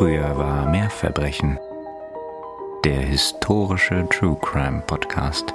[0.00, 1.58] Früher war mehr Verbrechen.
[2.86, 5.52] Der historische True Crime Podcast.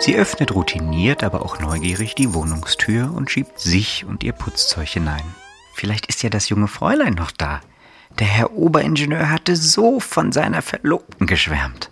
[0.00, 5.22] Sie öffnet routiniert, aber auch neugierig die Wohnungstür und schiebt sich und ihr Putzzeug hinein.
[5.72, 7.60] Vielleicht ist ja das junge Fräulein noch da.
[8.18, 11.90] Der Herr Oberingenieur hatte so von seiner Verlobten geschwärmt.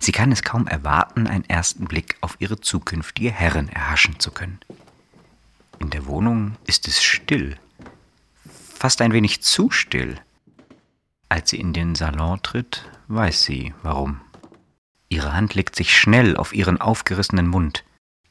[0.00, 4.58] Sie kann es kaum erwarten, einen ersten Blick auf ihre zukünftige Herrin erhaschen zu können.
[5.78, 7.56] In der Wohnung ist es still,
[8.82, 10.20] fast ein wenig zu still.
[11.28, 14.20] Als sie in den Salon tritt, weiß sie warum.
[15.08, 17.84] Ihre Hand legt sich schnell auf ihren aufgerissenen Mund,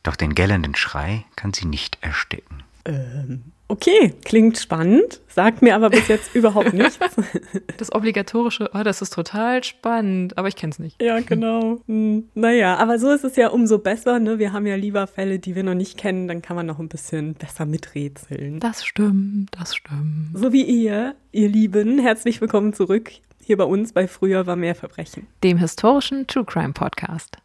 [0.04, 2.64] doch den gellenden Schrei kann sie nicht ersticken.
[2.86, 7.00] Ähm, okay, klingt spannend, sagt mir aber bis jetzt überhaupt nichts.
[7.78, 11.02] Das obligatorische, oh, das ist total spannend, aber ich kenne es nicht.
[11.02, 11.82] Ja, genau.
[11.88, 14.20] Hm, naja, aber so ist es ja umso besser.
[14.20, 14.40] Ne?
[14.40, 16.90] Wir haben ja lieber Fälle, die wir noch nicht kennen, dann kann man noch ein
[16.90, 18.60] bisschen besser miträtseln.
[18.60, 20.32] Das stimmt, das stimmt.
[20.36, 23.12] So wie ihr, ihr Lieben, herzlich willkommen zurück
[23.44, 25.28] hier bei uns bei Früher war mehr Verbrechen.
[25.44, 27.38] Dem historischen True Crime Podcast.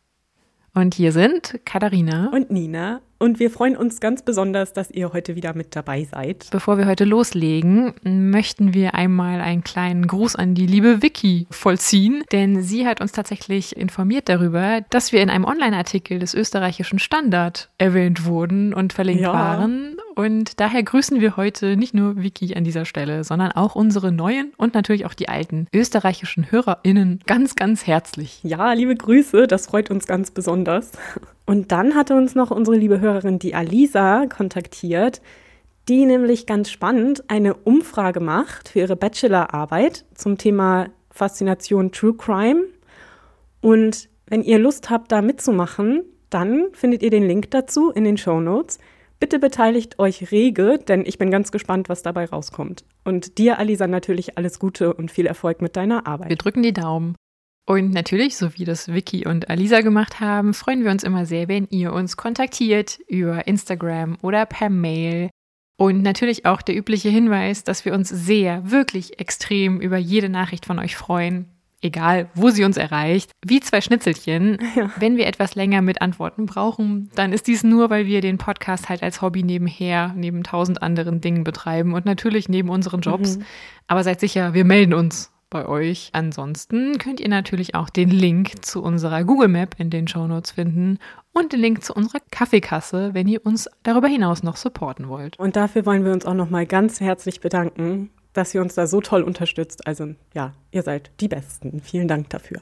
[0.75, 3.01] Und hier sind Katharina und Nina.
[3.19, 6.49] Und wir freuen uns ganz besonders, dass ihr heute wieder mit dabei seid.
[6.51, 12.23] Bevor wir heute loslegen, möchten wir einmal einen kleinen Gruß an die liebe Vicky vollziehen,
[12.33, 17.71] denn sie hat uns tatsächlich informiert darüber, dass wir in einem Online-Artikel des österreichischen Standard
[17.79, 19.33] erwähnt wurden und verlinkt ja.
[19.33, 19.97] waren.
[20.17, 24.51] Und daher grüßen wir heute nicht nur Vicky an dieser Stelle, sondern auch unsere neuen
[24.57, 28.41] und natürlich auch die alten österreichischen HörerInnen ganz, ganz herzlich.
[28.43, 30.93] Ja, liebe Grüße, das freut uns ganz besonders.
[31.45, 35.21] Und dann hatte uns noch unsere liebe Hörerin, die Alisa, kontaktiert,
[35.87, 42.63] die nämlich ganz spannend eine Umfrage macht für ihre Bachelorarbeit zum Thema Faszination True Crime.
[43.61, 48.17] Und wenn ihr Lust habt, da mitzumachen, dann findet ihr den Link dazu in den
[48.17, 48.79] Show Notes.
[49.19, 52.85] Bitte beteiligt euch rege, denn ich bin ganz gespannt, was dabei rauskommt.
[53.05, 56.29] Und dir, Alisa, natürlich alles Gute und viel Erfolg mit deiner Arbeit.
[56.29, 57.17] Wir drücken die Daumen.
[57.69, 61.49] Und natürlich, so wie das Vicky und Alisa gemacht haben, freuen wir uns immer sehr,
[61.49, 65.31] wenn ihr uns kontaktiert über Instagram oder per Mail.
[65.79, 70.65] Und natürlich auch der übliche Hinweis, dass wir uns sehr, wirklich extrem über jede Nachricht
[70.67, 71.56] von euch freuen.
[71.83, 73.33] Egal, wo sie uns erreicht.
[73.45, 74.59] Wie zwei Schnitzelchen.
[74.77, 74.91] Ja.
[74.99, 78.91] Wenn wir etwas länger mit Antworten brauchen, dann ist dies nur, weil wir den Podcast
[78.91, 83.39] halt als Hobby nebenher, neben tausend anderen Dingen betreiben und natürlich neben unseren Jobs.
[83.39, 83.45] Mhm.
[83.87, 86.11] Aber seid sicher, wir melden uns bei euch.
[86.13, 90.51] Ansonsten könnt ihr natürlich auch den Link zu unserer Google Map in den Show Notes
[90.51, 90.99] finden
[91.33, 95.39] und den Link zu unserer Kaffeekasse, wenn ihr uns darüber hinaus noch supporten wollt.
[95.39, 99.01] Und dafür wollen wir uns auch nochmal ganz herzlich bedanken, dass ihr uns da so
[99.01, 99.87] toll unterstützt.
[99.87, 101.81] Also ja, ihr seid die Besten.
[101.81, 102.61] Vielen Dank dafür.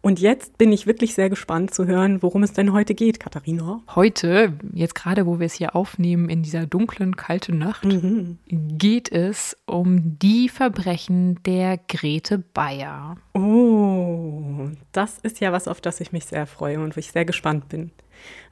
[0.00, 3.82] Und jetzt bin ich wirklich sehr gespannt zu hören, worum es denn heute geht, Katharina.
[3.94, 8.38] Heute, jetzt gerade, wo wir es hier aufnehmen, in dieser dunklen, kalten Nacht, mhm.
[8.46, 13.16] geht es um die Verbrechen der Grete Bayer.
[13.34, 17.24] Oh, das ist ja was, auf das ich mich sehr freue und wo ich sehr
[17.24, 17.90] gespannt bin.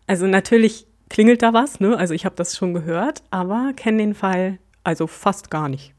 [0.09, 1.97] Also natürlich klingelt da was, ne?
[1.97, 5.96] Also ich habe das schon gehört, aber kenne den Fall also fast gar nicht.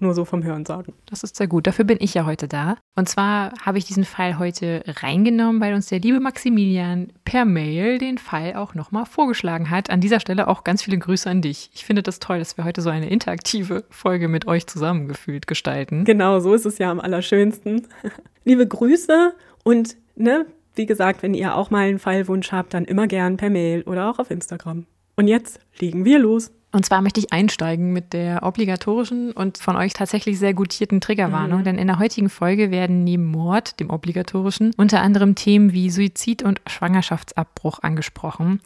[0.00, 0.94] Nur so vom Hören sagen.
[1.06, 1.66] Das ist sehr gut.
[1.66, 2.76] Dafür bin ich ja heute da.
[2.96, 7.98] Und zwar habe ich diesen Fall heute reingenommen, weil uns der liebe Maximilian per Mail
[7.98, 9.90] den Fall auch nochmal vorgeschlagen hat.
[9.90, 11.70] An dieser Stelle auch ganz viele Grüße an dich.
[11.74, 16.04] Ich finde das toll, dass wir heute so eine interaktive Folge mit euch zusammengefühlt gestalten.
[16.04, 17.86] Genau, so ist es ja am allerschönsten.
[18.44, 19.34] liebe Grüße
[19.64, 23.50] und ne, wie gesagt, wenn ihr auch mal einen Fallwunsch habt, dann immer gern per
[23.50, 24.86] Mail oder auch auf Instagram.
[25.16, 26.52] Und jetzt legen wir los.
[26.72, 31.60] Und zwar möchte ich einsteigen mit der obligatorischen und von euch tatsächlich sehr gutierten Triggerwarnung,
[31.60, 31.64] mhm.
[31.64, 36.42] denn in der heutigen Folge werden neben Mord, dem obligatorischen, unter anderem Themen wie Suizid
[36.42, 38.60] und Schwangerschaftsabbruch angesprochen.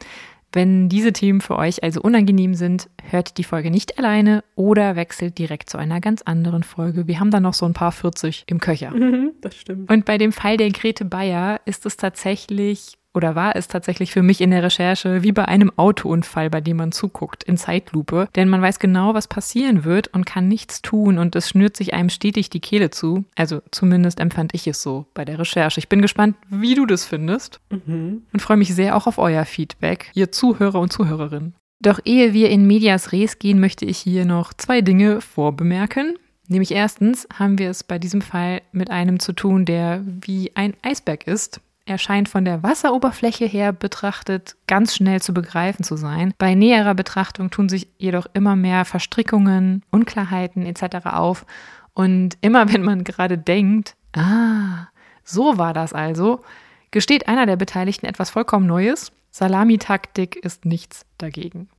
[0.55, 5.37] Wenn diese Themen für euch also unangenehm sind, hört die Folge nicht alleine oder wechselt
[5.37, 7.07] direkt zu einer ganz anderen Folge.
[7.07, 8.91] Wir haben da noch so ein paar 40 im Köcher.
[8.91, 9.91] Mhm, das stimmt.
[9.91, 14.21] Und bei dem Fall der Grete Bayer ist es tatsächlich oder war es tatsächlich für
[14.21, 18.27] mich in der Recherche wie bei einem Autounfall, bei dem man zuguckt, in Zeitlupe.
[18.35, 21.93] Denn man weiß genau, was passieren wird und kann nichts tun und es schnürt sich
[21.93, 23.25] einem stetig die Kehle zu.
[23.35, 25.79] Also zumindest empfand ich es so bei der Recherche.
[25.79, 28.23] Ich bin gespannt, wie du das findest mhm.
[28.33, 31.55] und freue mich sehr auch auf euer Feedback, ihr Zuhörer und Zuhörerinnen.
[31.81, 36.15] Doch ehe wir in Medias Res gehen, möchte ich hier noch zwei Dinge vorbemerken.
[36.47, 40.73] Nämlich erstens haben wir es bei diesem Fall mit einem zu tun, der wie ein
[40.83, 41.59] Eisberg ist.
[41.87, 46.33] Er scheint von der Wasseroberfläche her betrachtet ganz schnell zu begreifen zu sein.
[46.39, 51.05] Bei näherer Betrachtung tun sich jedoch immer mehr Verstrickungen, Unklarheiten etc.
[51.05, 51.45] auf.
[51.93, 54.87] Und immer wenn man gerade denkt, ah,
[55.23, 56.41] so war das also,
[56.89, 59.11] gesteht einer der Beteiligten etwas vollkommen Neues.
[59.29, 61.69] Salamitaktik ist nichts dagegen.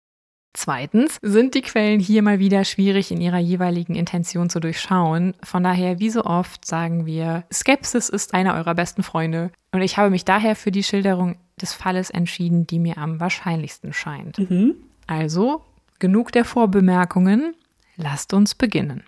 [0.56, 5.35] Zweitens sind die Quellen hier mal wieder schwierig in ihrer jeweiligen Intention zu durchschauen.
[5.43, 9.50] Von daher, wie so oft, sagen wir, Skepsis ist einer eurer besten Freunde.
[9.73, 13.93] Und ich habe mich daher für die Schilderung des Falles entschieden, die mir am wahrscheinlichsten
[13.93, 14.38] scheint.
[14.38, 14.76] Mhm.
[15.06, 15.61] Also,
[15.99, 17.55] genug der Vorbemerkungen.
[17.97, 19.05] Lasst uns beginnen.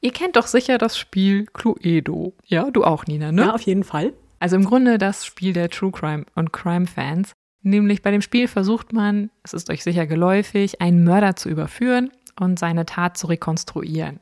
[0.00, 2.32] Ihr kennt doch sicher das Spiel Cluedo.
[2.46, 3.42] Ja, du auch, Nina, ne?
[3.42, 4.14] Ja, auf jeden Fall.
[4.40, 7.32] Also im Grunde das Spiel der True Crime und Crime Fans.
[7.68, 12.10] Nämlich bei dem Spiel versucht man, es ist euch sicher geläufig, einen Mörder zu überführen
[12.40, 14.20] und seine Tat zu rekonstruieren.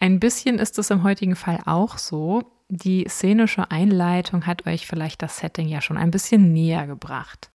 [0.00, 2.44] Ein bisschen ist es im heutigen Fall auch so.
[2.70, 7.50] Die szenische Einleitung hat euch vielleicht das Setting ja schon ein bisschen näher gebracht.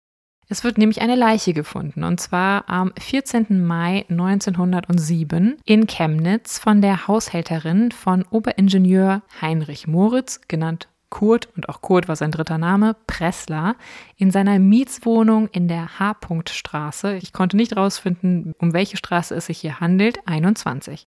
[0.49, 3.65] Es wird nämlich eine Leiche gefunden, und zwar am 14.
[3.65, 11.81] Mai 1907 in Chemnitz von der Haushälterin von Oberingenieur Heinrich Moritz, genannt Kurt, und auch
[11.81, 13.75] Kurt war sein dritter Name, Pressler,
[14.17, 17.17] in seiner Mietswohnung in der H-Punkt-Straße.
[17.17, 21.03] Ich konnte nicht rausfinden, um welche Straße es sich hier handelt, 21.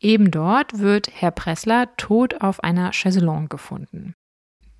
[0.00, 4.14] Eben dort wird Herr Pressler tot auf einer Chaiselongue gefunden.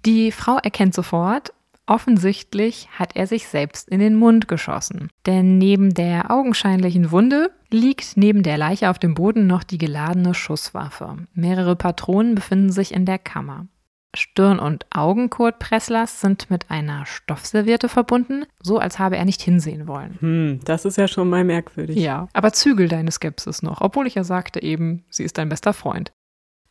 [0.06, 1.52] Die Frau erkennt sofort,
[1.84, 5.10] offensichtlich hat er sich selbst in den Mund geschossen.
[5.26, 10.32] Denn neben der augenscheinlichen Wunde liegt neben der Leiche auf dem Boden noch die geladene
[10.32, 11.18] Schusswaffe.
[11.34, 13.66] Mehrere Patronen befinden sich in der Kammer.
[14.14, 19.40] Stirn und Augen Kurt Presslers sind mit einer Stoffserviette verbunden, so als habe er nicht
[19.40, 20.18] hinsehen wollen.
[20.20, 21.96] Hm, das ist ja schon mal merkwürdig.
[21.96, 25.72] Ja, aber zügel deine Skepsis noch, obwohl ich ja sagte eben, sie ist dein bester
[25.72, 26.12] Freund.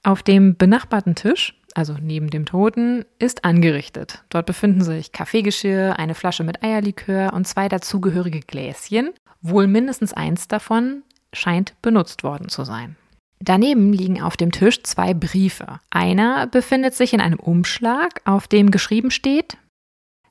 [0.03, 4.23] Auf dem benachbarten Tisch, also neben dem Toten, ist angerichtet.
[4.29, 9.11] Dort befinden sich Kaffeegeschirr, eine Flasche mit Eierlikör und zwei dazugehörige Gläschen.
[9.41, 12.97] Wohl mindestens eins davon scheint benutzt worden zu sein.
[13.39, 15.79] Daneben liegen auf dem Tisch zwei Briefe.
[15.89, 19.57] Einer befindet sich in einem Umschlag, auf dem geschrieben steht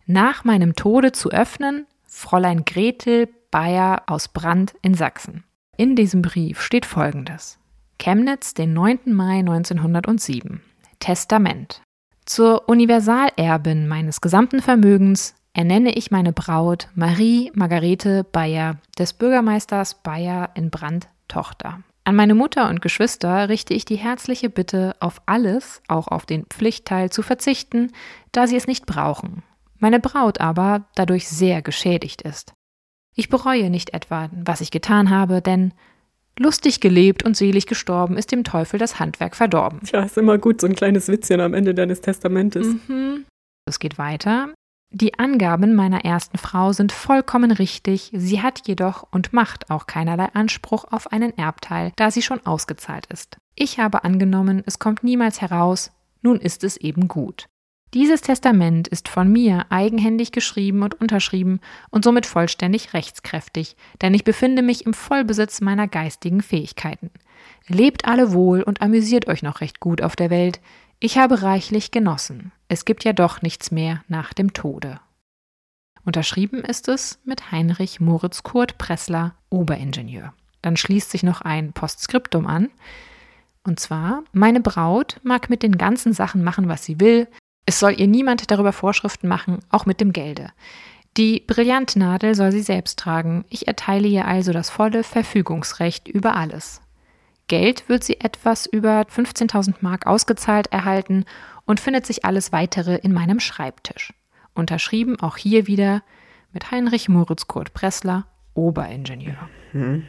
[0.07, 5.45] Nach meinem Tode zu öffnen, Fräulein Gretel Bayer aus Brand in Sachsen.
[5.77, 7.59] In diesem Brief steht folgendes.
[7.99, 9.01] Chemnitz, den 9.
[9.07, 10.61] Mai 1907.
[11.01, 11.83] Testament.
[12.27, 20.51] Zur Universalerbin meines gesamten Vermögens ernenne ich meine Braut Marie Margarete Bayer des Bürgermeisters Bayer
[20.55, 21.83] in Brand Tochter.
[22.09, 26.47] An meine Mutter und Geschwister richte ich die herzliche Bitte, auf alles, auch auf den
[26.47, 27.93] Pflichtteil, zu verzichten,
[28.33, 29.43] da sie es nicht brauchen.
[29.77, 32.55] Meine Braut aber dadurch sehr geschädigt ist.
[33.15, 35.75] Ich bereue nicht etwa, was ich getan habe, denn
[36.39, 39.83] lustig gelebt und selig gestorben ist dem Teufel das Handwerk verdorben.
[39.85, 42.69] Tja, ist immer gut, so ein kleines Witzchen am Ende deines Testamentes.
[42.89, 43.27] Mhm.
[43.69, 44.55] Es geht weiter.
[44.91, 50.29] Die Angaben meiner ersten Frau sind vollkommen richtig, sie hat jedoch und macht auch keinerlei
[50.33, 53.37] Anspruch auf einen Erbteil, da sie schon ausgezahlt ist.
[53.55, 55.93] Ich habe angenommen, es kommt niemals heraus,
[56.23, 57.49] nun ist es eben gut.
[57.93, 64.25] Dieses Testament ist von mir eigenhändig geschrieben und unterschrieben und somit vollständig rechtskräftig, denn ich
[64.25, 67.11] befinde mich im Vollbesitz meiner geistigen Fähigkeiten.
[67.67, 70.61] Lebt alle wohl und amüsiert euch noch recht gut auf der Welt,
[71.01, 72.53] ich habe reichlich genossen.
[72.67, 75.01] Es gibt ja doch nichts mehr nach dem Tode.
[76.05, 80.33] Unterschrieben ist es mit Heinrich Moritz Kurt Pressler, Oberingenieur.
[80.63, 82.71] Dann schließt sich noch ein Postskriptum an.
[83.63, 87.29] Und zwar, meine Braut mag mit den ganzen Sachen machen, was sie will.
[87.67, 90.51] Es soll ihr niemand darüber Vorschriften machen, auch mit dem Gelde.
[91.17, 93.45] Die Brillantnadel soll sie selbst tragen.
[93.51, 96.81] Ich erteile ihr also das volle Verfügungsrecht über alles.
[97.49, 101.25] Geld wird sie etwas über 15.000 Mark ausgezahlt erhalten
[101.65, 104.13] und findet sich alles weitere in meinem Schreibtisch.
[104.55, 106.03] Unterschrieben auch hier wieder
[106.53, 109.49] mit Heinrich Moritz Kurt Pressler, Oberingenieur.
[109.73, 110.05] Mhm.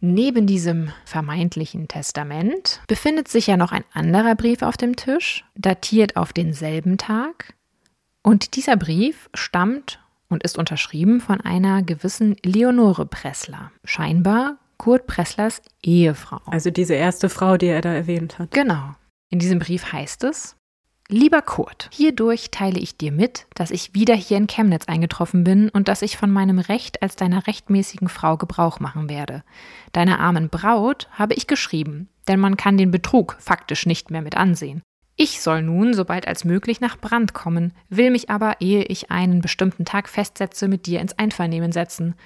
[0.00, 6.16] Neben diesem vermeintlichen Testament befindet sich ja noch ein anderer Brief auf dem Tisch, datiert
[6.16, 7.54] auf denselben Tag.
[8.22, 13.70] Und dieser Brief stammt und ist unterschrieben von einer gewissen Leonore Pressler.
[13.84, 16.40] Scheinbar Kurt Presslers Ehefrau.
[16.46, 18.50] Also diese erste Frau, die er da erwähnt hat.
[18.50, 18.96] Genau.
[19.30, 20.56] In diesem Brief heißt es,
[21.06, 25.68] Lieber Kurt, hierdurch teile ich dir mit, dass ich wieder hier in Chemnitz eingetroffen bin
[25.68, 29.44] und dass ich von meinem Recht als deiner rechtmäßigen Frau Gebrauch machen werde.
[29.92, 34.36] Deiner armen Braut habe ich geschrieben, denn man kann den Betrug faktisch nicht mehr mit
[34.36, 34.82] ansehen.
[35.14, 39.42] Ich soll nun, sobald als möglich, nach Brand kommen, will mich aber, ehe ich einen
[39.42, 42.16] bestimmten Tag festsetze, mit dir ins Einvernehmen setzen.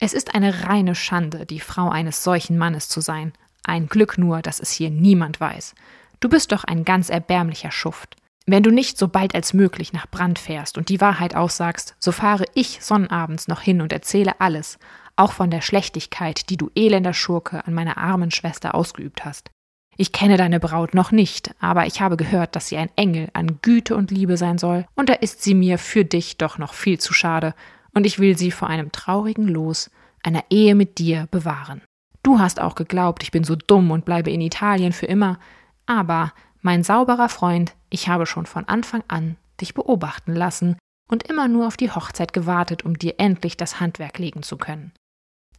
[0.00, 3.32] Es ist eine reine Schande, die Frau eines solchen Mannes zu sein.
[3.64, 5.74] Ein Glück nur, dass es hier niemand weiß.
[6.20, 8.16] Du bist doch ein ganz erbärmlicher Schuft.
[8.46, 12.12] Wenn du nicht so bald als möglich nach Brand fährst und die Wahrheit aussagst, so
[12.12, 14.78] fahre ich sonnabends noch hin und erzähle alles,
[15.16, 19.50] auch von der Schlechtigkeit, die du elender Schurke an meiner armen Schwester ausgeübt hast.
[19.96, 23.58] Ich kenne deine Braut noch nicht, aber ich habe gehört, dass sie ein Engel an
[23.62, 26.98] Güte und Liebe sein soll, und da ist sie mir für dich doch noch viel
[26.98, 27.52] zu schade,
[27.98, 29.90] und ich will sie vor einem traurigen Los
[30.22, 31.82] einer Ehe mit dir bewahren.
[32.22, 35.40] Du hast auch geglaubt, ich bin so dumm und bleibe in Italien für immer,
[35.84, 40.76] aber, mein sauberer Freund, ich habe schon von Anfang an dich beobachten lassen
[41.10, 44.92] und immer nur auf die Hochzeit gewartet, um dir endlich das Handwerk legen zu können.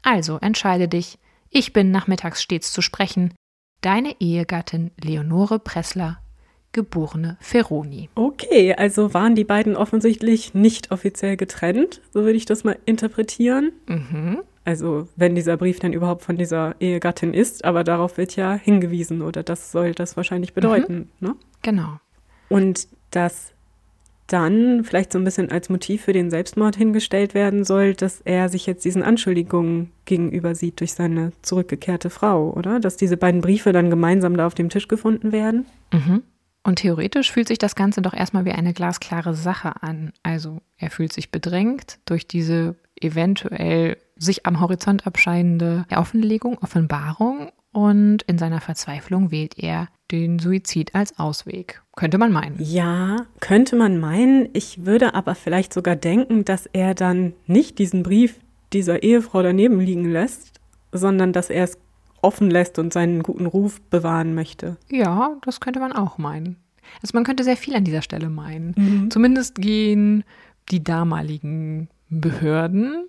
[0.01, 1.19] Also entscheide dich,
[1.49, 3.33] ich bin nachmittags stets zu sprechen,
[3.81, 6.21] deine Ehegattin Leonore Pressler,
[6.71, 8.09] geborene Ferroni.
[8.15, 13.71] Okay, also waren die beiden offensichtlich nicht offiziell getrennt, so würde ich das mal interpretieren.
[13.87, 14.39] Mhm.
[14.65, 19.21] Also wenn dieser Brief dann überhaupt von dieser Ehegattin ist, aber darauf wird ja hingewiesen
[19.21, 21.09] oder das soll das wahrscheinlich bedeuten.
[21.19, 21.27] Mhm.
[21.27, 21.35] Ne?
[21.63, 21.99] Genau.
[22.49, 23.53] Und dass
[24.27, 28.49] dann vielleicht so ein bisschen als Motiv für den Selbstmord hingestellt werden soll, dass er
[28.49, 32.79] sich jetzt diesen Anschuldigungen gegenüber sieht durch seine zurückgekehrte Frau, oder?
[32.79, 35.65] Dass diese beiden Briefe dann gemeinsam da auf dem Tisch gefunden werden.
[35.91, 36.21] Mhm.
[36.63, 40.11] Und theoretisch fühlt sich das Ganze doch erstmal wie eine glasklare Sache an.
[40.23, 48.23] Also er fühlt sich bedrängt durch diese eventuell sich am Horizont abscheinende Offenlegung, Offenbarung und
[48.23, 51.81] in seiner Verzweiflung wählt er den Suizid als Ausweg.
[51.95, 52.57] Könnte man meinen.
[52.59, 54.49] Ja, könnte man meinen.
[54.53, 58.39] Ich würde aber vielleicht sogar denken, dass er dann nicht diesen Brief
[58.73, 60.59] dieser Ehefrau daneben liegen lässt,
[60.91, 61.77] sondern dass er es
[62.21, 64.77] offen lässt und seinen guten Ruf bewahren möchte.
[64.89, 66.57] Ja, das könnte man auch meinen.
[67.01, 68.73] Also man könnte sehr viel an dieser Stelle meinen.
[68.75, 69.11] Mhm.
[69.11, 70.23] Zumindest gehen
[70.71, 73.07] die damaligen Behörden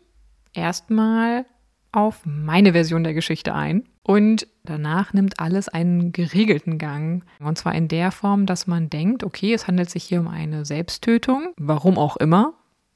[0.52, 1.46] erstmal
[1.92, 3.84] auf meine Version der Geschichte ein.
[4.02, 7.24] Und danach nimmt alles einen geregelten Gang.
[7.38, 10.64] Und zwar in der Form, dass man denkt, okay, es handelt sich hier um eine
[10.64, 12.54] Selbsttötung, warum auch immer.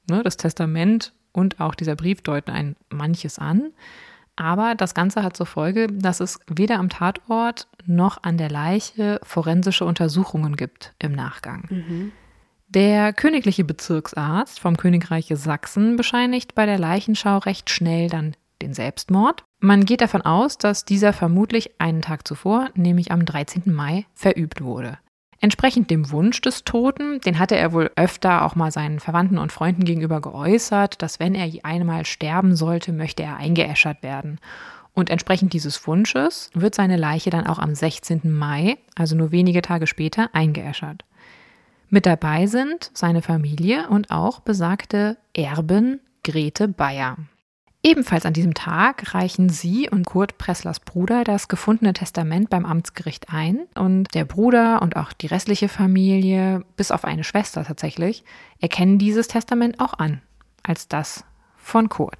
[0.09, 3.71] Ne, das Testament und auch dieser Brief deuten ein manches an.
[4.35, 9.19] Aber das Ganze hat zur Folge, dass es weder am Tatort noch an der Leiche
[9.23, 11.67] forensische Untersuchungen gibt im Nachgang.
[12.67, 19.43] Der königliche Bezirksarzt vom Königreich Sachsen bescheinigt bei der Leichenschau recht schnell dann den Selbstmord.
[19.59, 23.73] Man geht davon aus, dass dieser vermutlich einen Tag zuvor, nämlich am 13.
[23.73, 24.97] Mai, verübt wurde.
[25.41, 29.51] Entsprechend dem Wunsch des Toten, den hatte er wohl öfter auch mal seinen Verwandten und
[29.51, 34.39] Freunden gegenüber geäußert, dass wenn er einmal sterben sollte, möchte er eingeäschert werden.
[34.93, 38.21] Und entsprechend dieses Wunsches wird seine Leiche dann auch am 16.
[38.23, 41.03] Mai, also nur wenige Tage später, eingeäschert.
[41.89, 47.17] Mit dabei sind seine Familie und auch besagte Erbin Grete Bayer.
[47.85, 53.31] Ebenfalls an diesem Tag reichen sie und Kurt Presslers Bruder das gefundene Testament beim Amtsgericht
[53.31, 53.67] ein.
[53.75, 58.23] Und der Bruder und auch die restliche Familie, bis auf eine Schwester tatsächlich,
[58.59, 60.23] erkennen dieses Testament auch an
[60.63, 61.25] als das
[61.57, 62.17] von Kurt.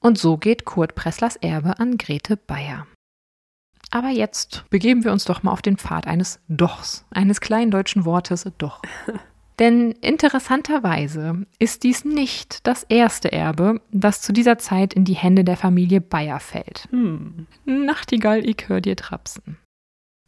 [0.00, 2.88] Und so geht Kurt Presslers Erbe an Grete Bayer.
[3.92, 8.04] Aber jetzt begeben wir uns doch mal auf den Pfad eines Dochs, eines kleinen deutschen
[8.04, 8.82] Wortes Doch.
[9.58, 15.44] Denn interessanterweise ist dies nicht das erste Erbe, das zu dieser Zeit in die Hände
[15.44, 16.88] der Familie Bayer fällt.
[16.90, 17.46] Hm.
[17.64, 19.56] Nachtigall, ich hör dir trapsen.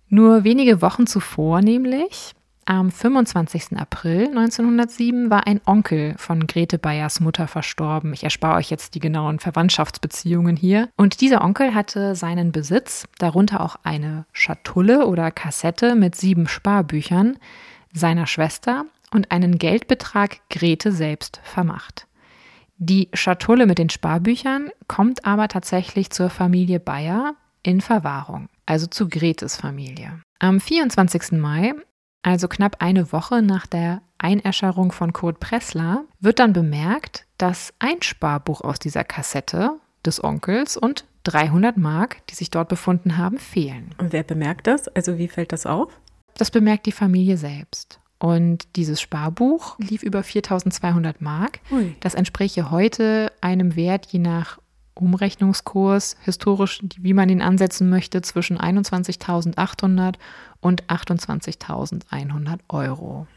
[0.09, 2.33] Nur wenige Wochen zuvor nämlich,
[2.65, 3.79] am 25.
[3.79, 8.13] April 1907, war ein Onkel von Grete Bayers Mutter verstorben.
[8.13, 10.89] Ich erspare euch jetzt die genauen Verwandtschaftsbeziehungen hier.
[10.97, 17.39] Und dieser Onkel hatte seinen Besitz, darunter auch eine Schatulle oder Kassette mit sieben Sparbüchern,
[17.93, 22.07] seiner Schwester und einen Geldbetrag Grete selbst vermacht.
[22.77, 29.09] Die Schatulle mit den Sparbüchern kommt aber tatsächlich zur Familie Bayer in Verwahrung, also zu
[29.09, 30.21] Gretes Familie.
[30.38, 31.33] Am 24.
[31.33, 31.75] Mai,
[32.23, 38.00] also knapp eine Woche nach der Einäscherung von Kurt Pressler, wird dann bemerkt, dass ein
[38.03, 39.73] Sparbuch aus dieser Kassette
[40.07, 43.95] des Onkels und 300 Mark, die sich dort befunden haben, fehlen.
[43.99, 44.88] Und wer bemerkt das?
[44.88, 45.93] Also wie fällt das auf?
[46.37, 48.00] Das bemerkt die Familie selbst.
[48.19, 51.61] Und dieses Sparbuch lief über 4200 Mark.
[51.71, 51.95] Ui.
[52.01, 54.59] Das entspräche heute einem Wert je nach
[54.95, 60.17] Umrechnungskurs, historisch, wie man ihn ansetzen möchte, zwischen 21.800
[60.61, 63.29] und 28.100 Euro.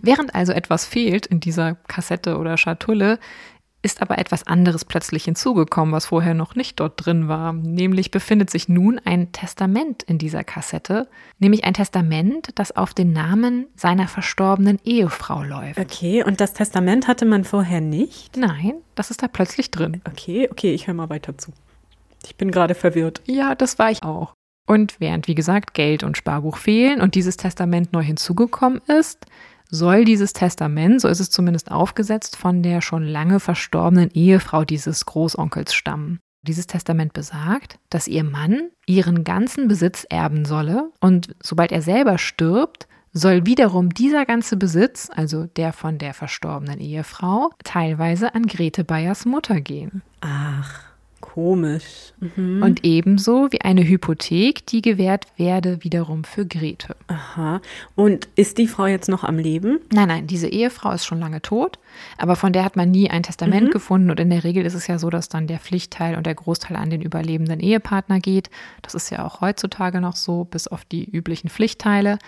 [0.00, 3.18] Während also etwas fehlt in dieser Kassette oder Schatulle,
[3.82, 7.52] ist aber etwas anderes plötzlich hinzugekommen, was vorher noch nicht dort drin war.
[7.52, 11.08] Nämlich befindet sich nun ein Testament in dieser Kassette,
[11.38, 15.78] nämlich ein Testament, das auf den Namen seiner verstorbenen Ehefrau läuft.
[15.78, 18.36] Okay, und das Testament hatte man vorher nicht?
[18.36, 20.02] Nein, das ist da plötzlich drin.
[20.06, 21.52] Okay, okay, ich höre mal weiter zu.
[22.24, 23.22] Ich bin gerade verwirrt.
[23.26, 24.34] Ja, das war ich auch.
[24.70, 29.26] Und während, wie gesagt, Geld und Sparbuch fehlen und dieses Testament neu hinzugekommen ist,
[29.70, 35.06] soll dieses Testament, so ist es zumindest aufgesetzt, von der schon lange verstorbenen Ehefrau dieses
[35.06, 36.20] Großonkels stammen.
[36.42, 42.18] Dieses Testament besagt, dass ihr Mann ihren ganzen Besitz erben solle und sobald er selber
[42.18, 48.84] stirbt, soll wiederum dieser ganze Besitz, also der von der verstorbenen Ehefrau, teilweise an Grete
[48.84, 50.02] Bayers Mutter gehen.
[50.20, 50.89] Ach,
[51.20, 52.12] Komisch.
[52.20, 52.62] Mhm.
[52.62, 56.96] Und ebenso wie eine Hypothek, die gewährt werde wiederum für Grete.
[57.08, 57.60] Aha.
[57.94, 59.80] Und ist die Frau jetzt noch am Leben?
[59.92, 61.78] Nein, nein, diese Ehefrau ist schon lange tot,
[62.16, 63.70] aber von der hat man nie ein Testament Mhm.
[63.72, 64.10] gefunden.
[64.10, 66.76] Und in der Regel ist es ja so, dass dann der Pflichtteil und der Großteil
[66.76, 68.50] an den überlebenden Ehepartner geht.
[68.82, 72.18] Das ist ja auch heutzutage noch so, bis auf die üblichen Pflichtteile.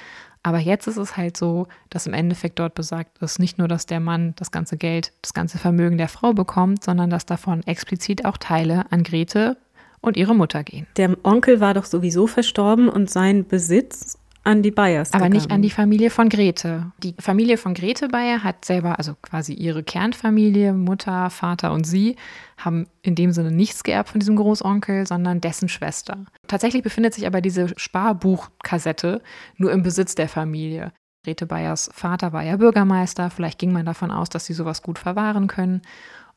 [0.42, 3.86] Aber jetzt ist es halt so, dass im Endeffekt dort besagt ist, nicht nur, dass
[3.86, 8.24] der Mann das ganze Geld, das ganze Vermögen der Frau bekommt, sondern dass davon explizit
[8.24, 9.56] auch Teile an Grete
[10.00, 10.86] und ihre Mutter gehen.
[10.96, 15.12] Der Onkel war doch sowieso verstorben und sein Besitz an die Bayers.
[15.12, 15.88] Aber nicht an die gegangen.
[15.88, 16.92] Familie von Grete.
[17.02, 22.16] Die Familie von Grete Bayer hat selber, also quasi ihre Kernfamilie, Mutter, Vater und sie,
[22.56, 26.24] haben in dem Sinne nichts geerbt von diesem Großonkel, sondern dessen Schwester.
[26.48, 29.22] Tatsächlich befindet sich aber diese Sparbuchkassette
[29.56, 30.92] nur im Besitz der Familie.
[31.24, 34.98] Grete Bayers Vater war ja Bürgermeister, vielleicht ging man davon aus, dass sie sowas gut
[34.98, 35.82] verwahren können.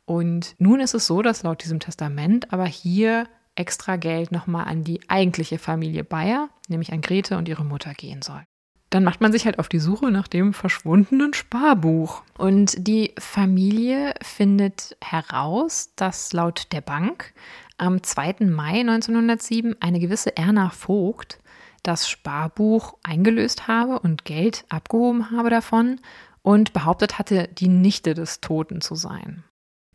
[0.06, 4.84] Und nun ist es so, dass laut diesem Testament aber hier extra Geld nochmal an
[4.84, 8.44] die eigentliche Familie Bayer, nämlich an Grete und ihre Mutter gehen soll.
[8.90, 12.24] Dann macht man sich halt auf die Suche nach dem verschwundenen Sparbuch.
[12.38, 17.34] Und die Familie findet heraus, dass laut der Bank
[17.78, 18.46] am 2.
[18.46, 21.40] Mai 1907 eine gewisse Erna Vogt
[21.84, 26.00] das Sparbuch eingelöst habe und Geld abgehoben habe davon
[26.42, 29.44] und behauptet hatte, die Nichte des Toten zu sein.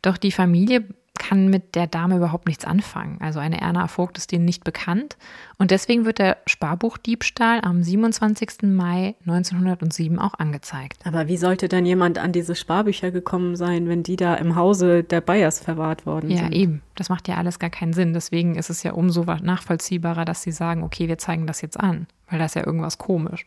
[0.02, 0.85] Doch die Familie
[1.31, 3.17] kann mit der Dame überhaupt nichts anfangen.
[3.21, 5.17] Also eine Erna Vogt ist denen nicht bekannt.
[5.59, 8.63] Und deswegen wird der Sparbuchdiebstahl am 27.
[8.65, 10.99] Mai 1907 auch angezeigt.
[11.07, 15.05] Aber wie sollte denn jemand an diese Sparbücher gekommen sein, wenn die da im Hause
[15.05, 16.53] der Bayers verwahrt worden Ja, sind?
[16.53, 16.83] eben.
[16.97, 18.13] Das macht ja alles gar keinen Sinn.
[18.13, 22.09] Deswegen ist es ja umso nachvollziehbarer, dass sie sagen, okay, wir zeigen das jetzt an,
[22.29, 23.47] weil das ist ja irgendwas komisch.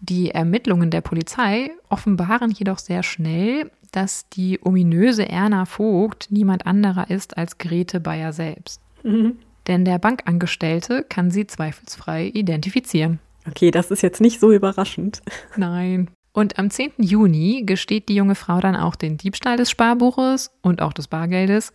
[0.00, 7.10] Die Ermittlungen der Polizei offenbaren jedoch sehr schnell, dass die ominöse Erna Vogt niemand anderer
[7.10, 8.80] ist als Grete Bayer selbst.
[9.02, 9.36] Mhm.
[9.68, 13.20] Denn der Bankangestellte kann sie zweifelsfrei identifizieren.
[13.48, 15.22] Okay, das ist jetzt nicht so überraschend.
[15.56, 16.10] Nein.
[16.32, 16.92] Und am 10.
[16.98, 21.72] Juni gesteht die junge Frau dann auch den Diebstahl des Sparbuches und auch des Bargeldes.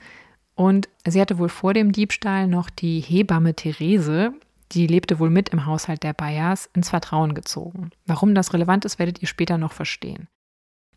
[0.56, 4.34] Und sie hatte wohl vor dem Diebstahl noch die Hebamme Therese,
[4.72, 7.92] die lebte wohl mit im Haushalt der Bayers, ins Vertrauen gezogen.
[8.06, 10.28] Warum das relevant ist, werdet ihr später noch verstehen.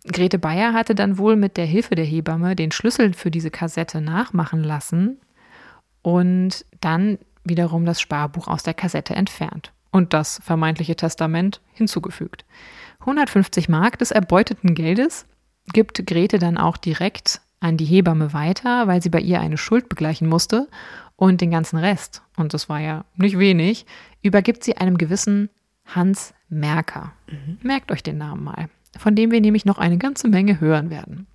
[0.07, 4.01] Grete Bayer hatte dann wohl mit der Hilfe der Hebamme den Schlüssel für diese Kassette
[4.01, 5.21] nachmachen lassen
[6.03, 12.45] und dann wiederum das Sparbuch aus der Kassette entfernt und das vermeintliche Testament hinzugefügt.
[13.01, 15.27] 150 Mark des erbeuteten Geldes
[15.73, 19.89] gibt Grete dann auch direkt an die Hebamme weiter, weil sie bei ihr eine Schuld
[19.89, 20.69] begleichen musste
[21.17, 23.85] und den ganzen Rest, und das war ja nicht wenig,
[24.23, 25.51] übergibt sie einem gewissen
[25.85, 27.13] Hans Merker.
[27.63, 31.27] Merkt euch den Namen mal, von dem wir nämlich noch eine ganze Menge hören werden.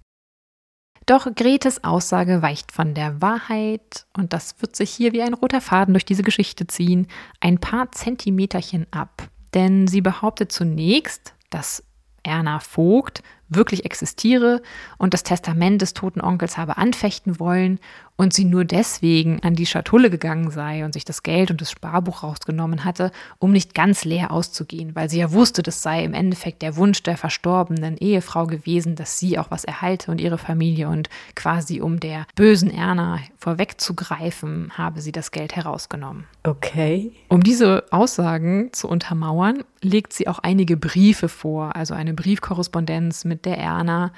[1.06, 5.62] Doch Gretes Aussage weicht von der Wahrheit, und das wird sich hier wie ein roter
[5.62, 7.08] Faden durch diese Geschichte ziehen,
[7.39, 9.30] ein paar Zentimeterchen ab.
[9.54, 11.84] Denn sie behauptet zunächst, dass
[12.24, 14.62] Erna Vogt wirklich existiere
[14.97, 17.79] und das Testament des toten Onkels habe anfechten wollen
[18.17, 21.71] und sie nur deswegen an die Schatulle gegangen sei und sich das Geld und das
[21.71, 26.13] Sparbuch rausgenommen hatte, um nicht ganz leer auszugehen, weil sie ja wusste, das sei im
[26.13, 30.88] Endeffekt der Wunsch der verstorbenen Ehefrau gewesen, dass sie auch was erhalte und ihre Familie
[30.88, 36.25] und quasi um der bösen Erna vorwegzugreifen, habe sie das Geld herausgenommen.
[36.43, 37.12] Okay.
[37.27, 43.35] Um diese Aussagen zu untermauern, legt sie auch einige Briefe vor, also eine Briefkorrespondenz mit
[43.38, 44.12] der Erna.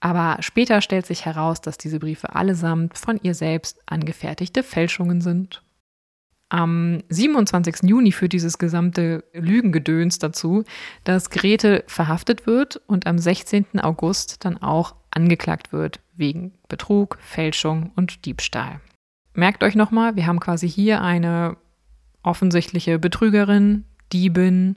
[0.00, 5.62] Aber später stellt sich heraus, dass diese Briefe allesamt von ihr selbst angefertigte Fälschungen sind.
[6.48, 7.88] Am 27.
[7.88, 10.64] Juni führt dieses gesamte Lügengedöns dazu,
[11.04, 13.78] dass Grete verhaftet wird und am 16.
[13.80, 18.80] August dann auch angeklagt wird wegen Betrug, Fälschung und Diebstahl.
[19.32, 21.56] Merkt euch nochmal, wir haben quasi hier eine
[22.24, 24.76] offensichtliche Betrügerin, Diebin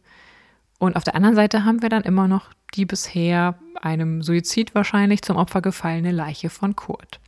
[0.83, 5.21] und auf der anderen Seite haben wir dann immer noch die bisher einem Suizid wahrscheinlich
[5.21, 7.19] zum Opfer gefallene Leiche von Kurt.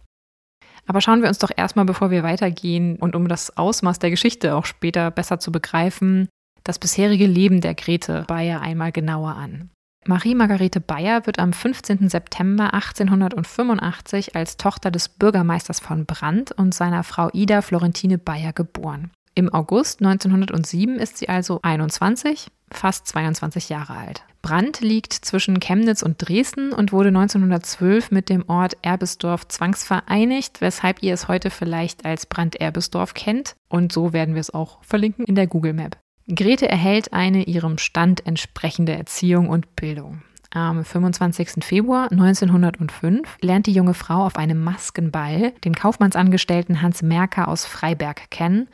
[0.87, 4.55] Aber schauen wir uns doch erstmal, bevor wir weitergehen und um das Ausmaß der Geschichte
[4.55, 6.27] auch später besser zu begreifen,
[6.63, 9.69] das bisherige Leben der Grete Bayer einmal genauer an.
[10.05, 12.09] Marie Margarete Bayer wird am 15.
[12.09, 19.11] September 1885 als Tochter des Bürgermeisters von Brandt und seiner Frau Ida Florentine Bayer geboren.
[19.37, 24.23] Im August 1907 ist sie also 21, fast 22 Jahre alt.
[24.41, 31.03] Brandt liegt zwischen Chemnitz und Dresden und wurde 1912 mit dem Ort Erbesdorf zwangsvereinigt, weshalb
[31.03, 33.57] ihr es heute vielleicht als Brandt-Erbesdorf kennt.
[33.67, 35.97] Und so werden wir es auch verlinken in der Google Map.
[36.33, 40.21] Grete erhält eine ihrem Stand entsprechende Erziehung und Bildung.
[40.51, 41.65] Am 25.
[41.65, 48.31] Februar 1905 lernt die junge Frau auf einem Maskenball den Kaufmannsangestellten Hans Merker aus Freiberg
[48.31, 48.69] kennen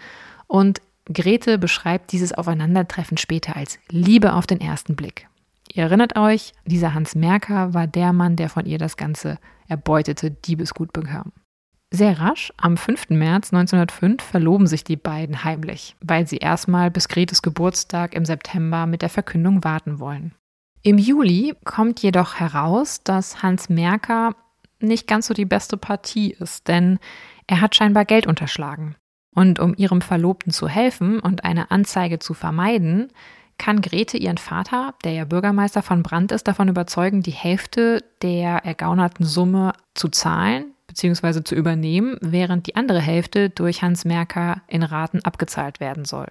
[0.51, 5.27] und Grete beschreibt dieses Aufeinandertreffen später als Liebe auf den ersten Blick.
[5.73, 10.29] Ihr erinnert euch, dieser Hans Merker war der Mann, der von ihr das ganze erbeutete
[10.29, 11.31] Diebesgut bekam.
[11.89, 13.11] Sehr rasch, am 5.
[13.11, 18.85] März 1905, verloben sich die beiden heimlich, weil sie erstmal bis Gretes Geburtstag im September
[18.85, 20.33] mit der Verkündung warten wollen.
[20.83, 24.35] Im Juli kommt jedoch heraus, dass Hans Merker
[24.81, 26.99] nicht ganz so die beste Partie ist, denn
[27.47, 28.95] er hat scheinbar Geld unterschlagen.
[29.33, 33.09] Und um ihrem Verlobten zu helfen und eine Anzeige zu vermeiden,
[33.57, 38.65] kann Grete ihren Vater, der ja Bürgermeister von Brandt ist, davon überzeugen, die Hälfte der
[38.65, 41.43] ergaunerten Summe zu zahlen bzw.
[41.43, 46.27] zu übernehmen, während die andere Hälfte durch Hans Merker in Raten abgezahlt werden soll.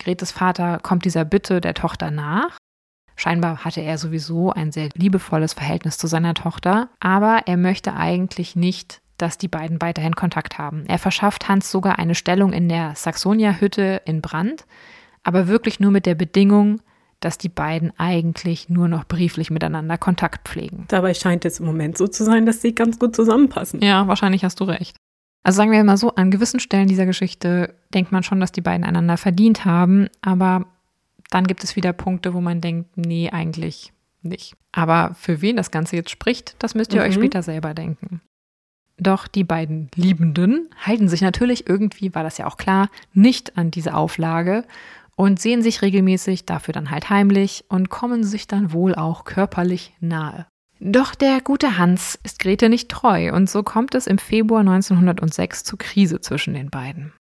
[0.00, 2.56] Gretes Vater kommt dieser Bitte der Tochter nach
[3.18, 8.54] Scheinbar hatte er sowieso ein sehr liebevolles Verhältnis zu seiner Tochter, aber er möchte eigentlich
[8.54, 10.84] nicht, dass die beiden weiterhin Kontakt haben.
[10.86, 14.64] Er verschafft Hans sogar eine Stellung in der Saxonia-Hütte in Brand,
[15.22, 16.80] aber wirklich nur mit der Bedingung,
[17.20, 20.84] dass die beiden eigentlich nur noch brieflich miteinander Kontakt pflegen.
[20.88, 23.82] Dabei scheint es im Moment so zu sein, dass sie ganz gut zusammenpassen.
[23.82, 24.96] Ja, wahrscheinlich hast du recht.
[25.42, 28.60] Also sagen wir mal so, an gewissen Stellen dieser Geschichte denkt man schon, dass die
[28.60, 30.66] beiden einander verdient haben, aber
[31.30, 34.56] dann gibt es wieder Punkte, wo man denkt, nee, eigentlich nicht.
[34.72, 37.08] Aber für wen das Ganze jetzt spricht, das müsst ihr mhm.
[37.08, 38.20] euch später selber denken.
[38.98, 43.70] Doch die beiden Liebenden halten sich natürlich irgendwie, war das ja auch klar, nicht an
[43.70, 44.64] diese Auflage
[45.14, 49.94] und sehen sich regelmäßig, dafür dann halt heimlich und kommen sich dann wohl auch körperlich
[50.00, 50.46] nahe.
[50.80, 55.64] Doch der gute Hans ist Grete nicht treu und so kommt es im Februar 1906
[55.64, 57.12] zur Krise zwischen den beiden.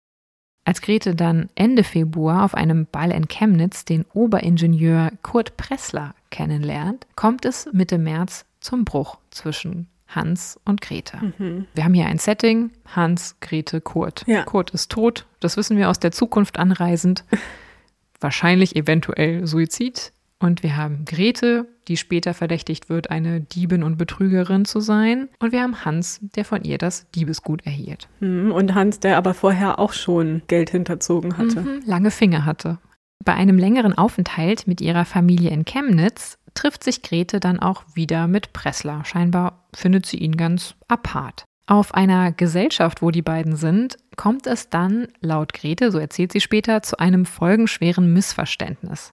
[0.67, 7.07] Als Grete dann Ende Februar auf einem Ball in Chemnitz den Oberingenieur Kurt Pressler kennenlernt,
[7.15, 11.19] kommt es Mitte März zum Bruch zwischen Hans und Grete.
[11.39, 11.67] Mhm.
[11.75, 14.25] Wir haben hier ein Setting, Hans, Grete, Kurt.
[14.27, 14.45] Ja.
[14.45, 17.25] Kurt ist tot, das wissen wir aus der Zukunft anreisend.
[18.21, 20.13] Wahrscheinlich eventuell Suizid.
[20.39, 25.29] Und wir haben Grete, die später verdächtigt wird, eine Diebin und Betrügerin zu sein.
[25.39, 28.09] Und wir haben Hans, der von ihr das Diebesgut erhielt.
[28.21, 31.63] Mhm, und Hans, der aber vorher auch schon Geld hinterzogen hatte.
[31.63, 32.79] Mhm, lange Finger hatte.
[33.25, 38.27] Bei einem längeren Aufenthalt mit ihrer Familie in Chemnitz trifft sich Grete dann auch wieder
[38.27, 39.05] mit Pressler.
[39.05, 41.45] Scheinbar findet sie ihn ganz apart.
[41.67, 46.41] Auf einer Gesellschaft, wo die beiden sind, kommt es dann, laut Grete, so erzählt sie
[46.41, 49.11] später, zu einem folgenschweren Missverständnis.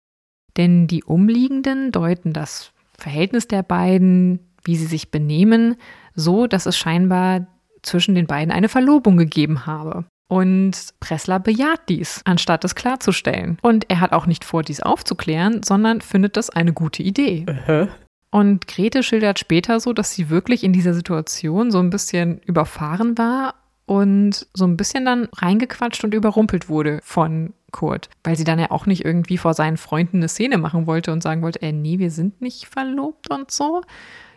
[0.56, 5.78] Denn die Umliegenden deuten das Verhältnis der beiden, wie sie sich benehmen,
[6.14, 7.48] so, dass es scheinbar
[7.82, 10.06] zwischen den beiden eine Verlobung gegeben habe.
[10.34, 13.60] Und Pressler bejaht dies, anstatt es klarzustellen.
[13.62, 17.46] Und er hat auch nicht vor, dies aufzuklären, sondern findet das eine gute Idee.
[17.70, 17.86] Uh
[18.32, 23.16] Und Grete schildert später so, dass sie wirklich in dieser Situation so ein bisschen überfahren
[23.16, 23.54] war
[23.86, 28.72] und so ein bisschen dann reingequatscht und überrumpelt wurde von Kurt, weil sie dann ja
[28.72, 32.00] auch nicht irgendwie vor seinen Freunden eine Szene machen wollte und sagen wollte, äh, nee,
[32.00, 33.84] wir sind nicht verlobt und so.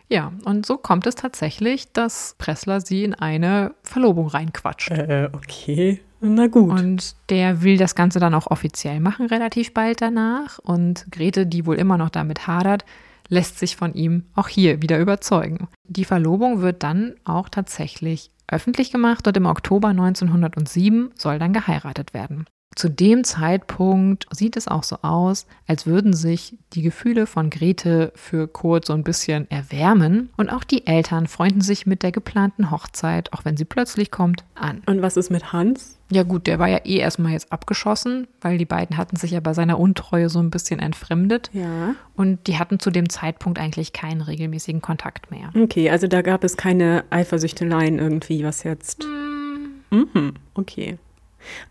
[0.09, 4.91] Ja, und so kommt es tatsächlich, dass Pressler sie in eine Verlobung reinquatscht.
[4.91, 5.99] Äh, okay.
[6.19, 6.79] Na gut.
[6.79, 10.59] Und der will das Ganze dann auch offiziell machen, relativ bald danach.
[10.59, 12.85] Und Grete, die wohl immer noch damit hadert,
[13.27, 15.67] lässt sich von ihm auch hier wieder überzeugen.
[15.83, 22.13] Die Verlobung wird dann auch tatsächlich öffentlich gemacht und im Oktober 1907 soll dann geheiratet
[22.13, 22.45] werden.
[22.77, 28.13] Zu dem Zeitpunkt sieht es auch so aus, als würden sich die Gefühle von Grete
[28.13, 32.69] für Kurt so ein bisschen erwärmen und auch die Eltern freunden sich mit der geplanten
[32.69, 34.83] Hochzeit, auch wenn sie plötzlich kommt, an.
[34.85, 35.97] Und was ist mit Hans?
[36.11, 39.39] Ja gut, der war ja eh erstmal jetzt abgeschossen, weil die beiden hatten sich ja
[39.39, 41.49] bei seiner Untreue so ein bisschen entfremdet.
[41.53, 41.95] Ja.
[42.15, 45.49] Und die hatten zu dem Zeitpunkt eigentlich keinen regelmäßigen Kontakt mehr.
[45.59, 49.03] Okay, also da gab es keine Eifersüchteleien irgendwie, was jetzt.
[49.03, 49.95] Mm.
[49.95, 50.99] Mhm, okay.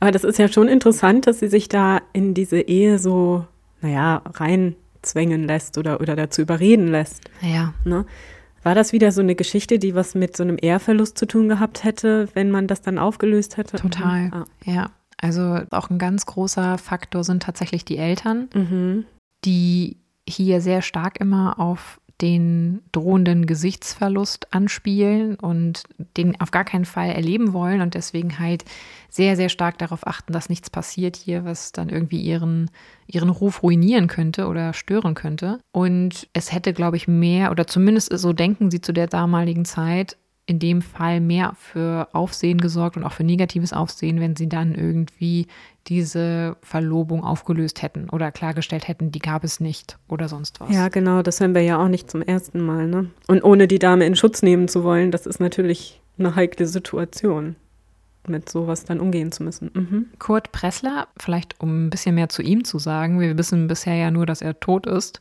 [0.00, 3.44] Aber das ist ja schon interessant, dass sie sich da in diese Ehe so,
[3.80, 7.22] naja, reinzwängen lässt oder, oder dazu überreden lässt.
[7.40, 7.74] Ja.
[7.84, 8.06] Ne?
[8.62, 11.84] War das wieder so eine Geschichte, die was mit so einem Ehrverlust zu tun gehabt
[11.84, 13.76] hätte, wenn man das dann aufgelöst hätte?
[13.76, 14.26] Total.
[14.26, 14.32] Mhm.
[14.34, 14.44] Ah.
[14.64, 14.90] Ja.
[15.18, 19.04] Also auch ein ganz großer Faktor sind tatsächlich die Eltern, mhm.
[19.44, 19.96] die
[20.28, 25.82] hier sehr stark immer auf den drohenden Gesichtsverlust anspielen und
[26.16, 28.64] den auf gar keinen Fall erleben wollen und deswegen halt
[29.10, 32.70] sehr, sehr stark darauf achten, dass nichts passiert hier, was dann irgendwie ihren,
[33.06, 35.58] ihren Ruf ruinieren könnte oder stören könnte.
[35.72, 40.16] Und es hätte, glaube ich, mehr, oder zumindest so denken sie zu der damaligen Zeit,
[40.46, 44.74] in dem Fall mehr für Aufsehen gesorgt und auch für negatives Aufsehen, wenn sie dann
[44.74, 45.48] irgendwie
[45.88, 50.70] diese Verlobung aufgelöst hätten oder klargestellt hätten, die gab es nicht oder sonst was.
[50.70, 52.86] Ja, genau, das hören wir ja auch nicht zum ersten Mal.
[52.86, 53.10] Ne?
[53.28, 57.56] Und ohne die Dame in Schutz nehmen zu wollen, das ist natürlich eine heikle Situation,
[58.26, 59.70] mit sowas dann umgehen zu müssen.
[59.74, 60.06] Mhm.
[60.18, 64.10] Kurt Pressler, vielleicht um ein bisschen mehr zu ihm zu sagen, wir wissen bisher ja
[64.10, 65.20] nur, dass er tot ist,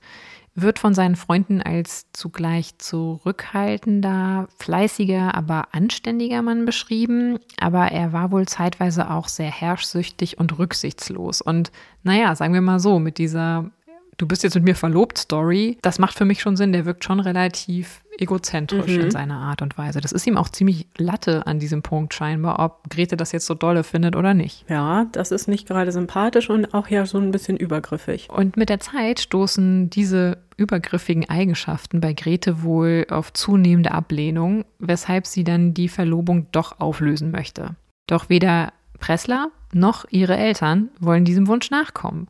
[0.55, 7.39] wird von seinen Freunden als zugleich zurückhaltender, fleißiger, aber anständiger Mann beschrieben.
[7.59, 11.41] Aber er war wohl zeitweise auch sehr herrschsüchtig und rücksichtslos.
[11.41, 11.71] Und
[12.03, 13.69] naja, sagen wir mal so, mit dieser
[14.17, 16.71] Du bist jetzt mit mir verlobt Story, das macht für mich schon Sinn.
[16.71, 19.01] Der wirkt schon relativ egozentrisch mhm.
[19.01, 19.99] in seiner Art und Weise.
[19.99, 23.53] Das ist ihm auch ziemlich Latte an diesem Punkt scheinbar, ob Grete das jetzt so
[23.53, 24.65] dolle findet oder nicht.
[24.69, 28.29] Ja, das ist nicht gerade sympathisch und auch ja so ein bisschen übergriffig.
[28.29, 35.27] Und mit der Zeit stoßen diese übergriffigen Eigenschaften bei Grete wohl auf zunehmende Ablehnung, weshalb
[35.27, 37.75] sie dann die Verlobung doch auflösen möchte.
[38.07, 42.27] Doch weder Pressler noch ihre Eltern wollen diesem Wunsch nachkommen.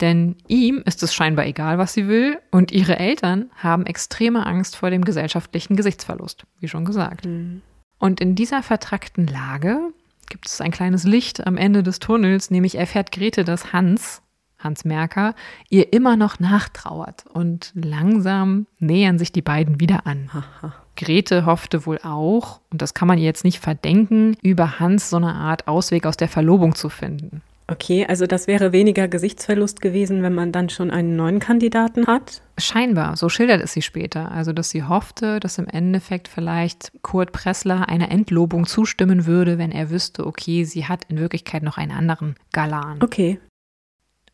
[0.00, 4.76] Denn ihm ist es scheinbar egal, was sie will, und ihre Eltern haben extreme Angst
[4.76, 7.26] vor dem gesellschaftlichen Gesichtsverlust, wie schon gesagt.
[7.26, 7.62] Mhm.
[7.98, 9.92] Und in dieser vertrackten Lage
[10.28, 14.22] gibt es ein kleines Licht am Ende des Tunnels, nämlich erfährt Grete, dass Hans,
[14.58, 15.34] Hans Merker,
[15.68, 17.24] ihr immer noch nachtrauert.
[17.32, 20.30] Und langsam nähern sich die beiden wieder an.
[20.96, 25.16] Grete hoffte wohl auch, und das kann man ihr jetzt nicht verdenken, über Hans so
[25.16, 27.42] eine Art Ausweg aus der Verlobung zu finden.
[27.70, 32.40] Okay, also das wäre weniger Gesichtsverlust gewesen, wenn man dann schon einen neuen Kandidaten hat?
[32.56, 34.32] Scheinbar, so schildert es sie später.
[34.32, 39.70] Also, dass sie hoffte, dass im Endeffekt vielleicht Kurt Pressler einer Entlobung zustimmen würde, wenn
[39.70, 43.02] er wüsste, okay, sie hat in Wirklichkeit noch einen anderen Galan.
[43.02, 43.38] Okay.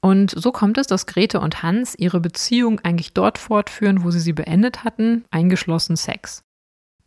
[0.01, 4.21] Und so kommt es, dass Grete und Hans ihre Beziehung eigentlich dort fortführen, wo sie
[4.21, 6.44] sie beendet hatten, eingeschlossen Sex.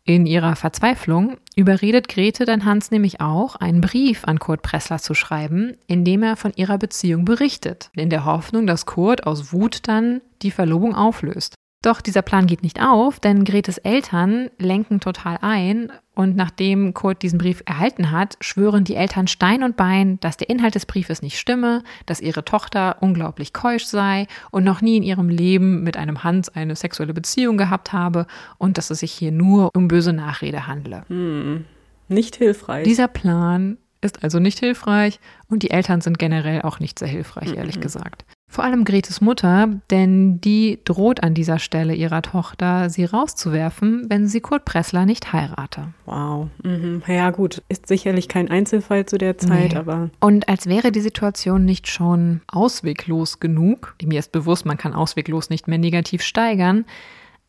[0.08, 5.12] In ihrer Verzweiflung überredet Grete dann Hans nämlich auch, einen Brief an Kurt Pressler zu
[5.12, 9.86] schreiben, in dem er von ihrer Beziehung berichtet, in der Hoffnung, dass Kurt aus Wut
[9.86, 11.56] dann die Verlobung auflöst.
[11.82, 17.22] Doch dieser Plan geht nicht auf, denn Gretes Eltern lenken total ein und nachdem Kurt
[17.22, 21.22] diesen Brief erhalten hat, schwören die Eltern Stein und Bein, dass der Inhalt des Briefes
[21.22, 25.96] nicht stimme, dass ihre Tochter unglaublich keusch sei und noch nie in ihrem Leben mit
[25.96, 28.26] einem Hans eine sexuelle Beziehung gehabt habe
[28.58, 31.04] und dass es sich hier nur um böse Nachrede handle.
[31.06, 31.66] Hm,
[32.08, 32.82] nicht hilfreich.
[32.82, 37.54] Dieser Plan ist also nicht hilfreich und die Eltern sind generell auch nicht sehr hilfreich,
[37.54, 37.82] ehrlich mhm.
[37.82, 38.24] gesagt.
[38.50, 44.26] Vor allem Gretes Mutter, denn die droht an dieser Stelle ihrer Tochter, sie rauszuwerfen, wenn
[44.26, 45.88] sie Kurt Pressler nicht heirate.
[46.06, 46.48] Wow.
[46.64, 47.02] Mhm.
[47.06, 47.62] Ja, gut.
[47.68, 49.76] Ist sicherlich kein Einzelfall zu der Zeit, nee.
[49.76, 50.08] aber.
[50.20, 55.50] Und als wäre die Situation nicht schon ausweglos genug, mir ist bewusst, man kann ausweglos
[55.50, 56.86] nicht mehr negativ steigern,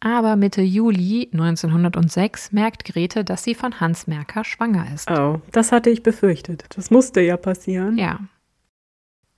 [0.01, 5.09] aber Mitte Juli 1906 merkt Grete, dass sie von Hans Merker schwanger ist.
[5.09, 6.65] Oh, das hatte ich befürchtet.
[6.75, 7.97] Das musste ja passieren.
[7.97, 8.19] Ja.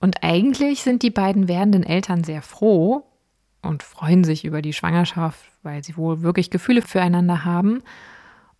[0.01, 3.05] Und eigentlich sind die beiden werdenden Eltern sehr froh
[3.61, 7.83] und freuen sich über die Schwangerschaft, weil sie wohl wirklich Gefühle füreinander haben.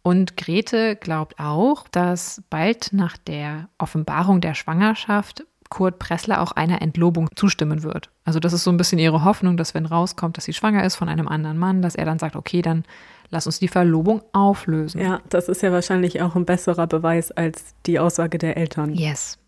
[0.04, 6.82] Und Grete glaubt auch, dass bald nach der Offenbarung der Schwangerschaft Kurt Pressler auch einer
[6.82, 8.10] Entlobung zustimmen wird.
[8.26, 10.96] Also das ist so ein bisschen ihre Hoffnung, dass wenn rauskommt, dass sie schwanger ist
[10.96, 12.84] von einem anderen Mann, dass er dann sagt, okay, dann
[13.30, 15.02] lass uns die Verlobung auflösen.
[15.02, 18.94] Ja, das ist ja wahrscheinlich auch ein besserer Beweis als die Aussage der Eltern.
[18.94, 19.40] Yes.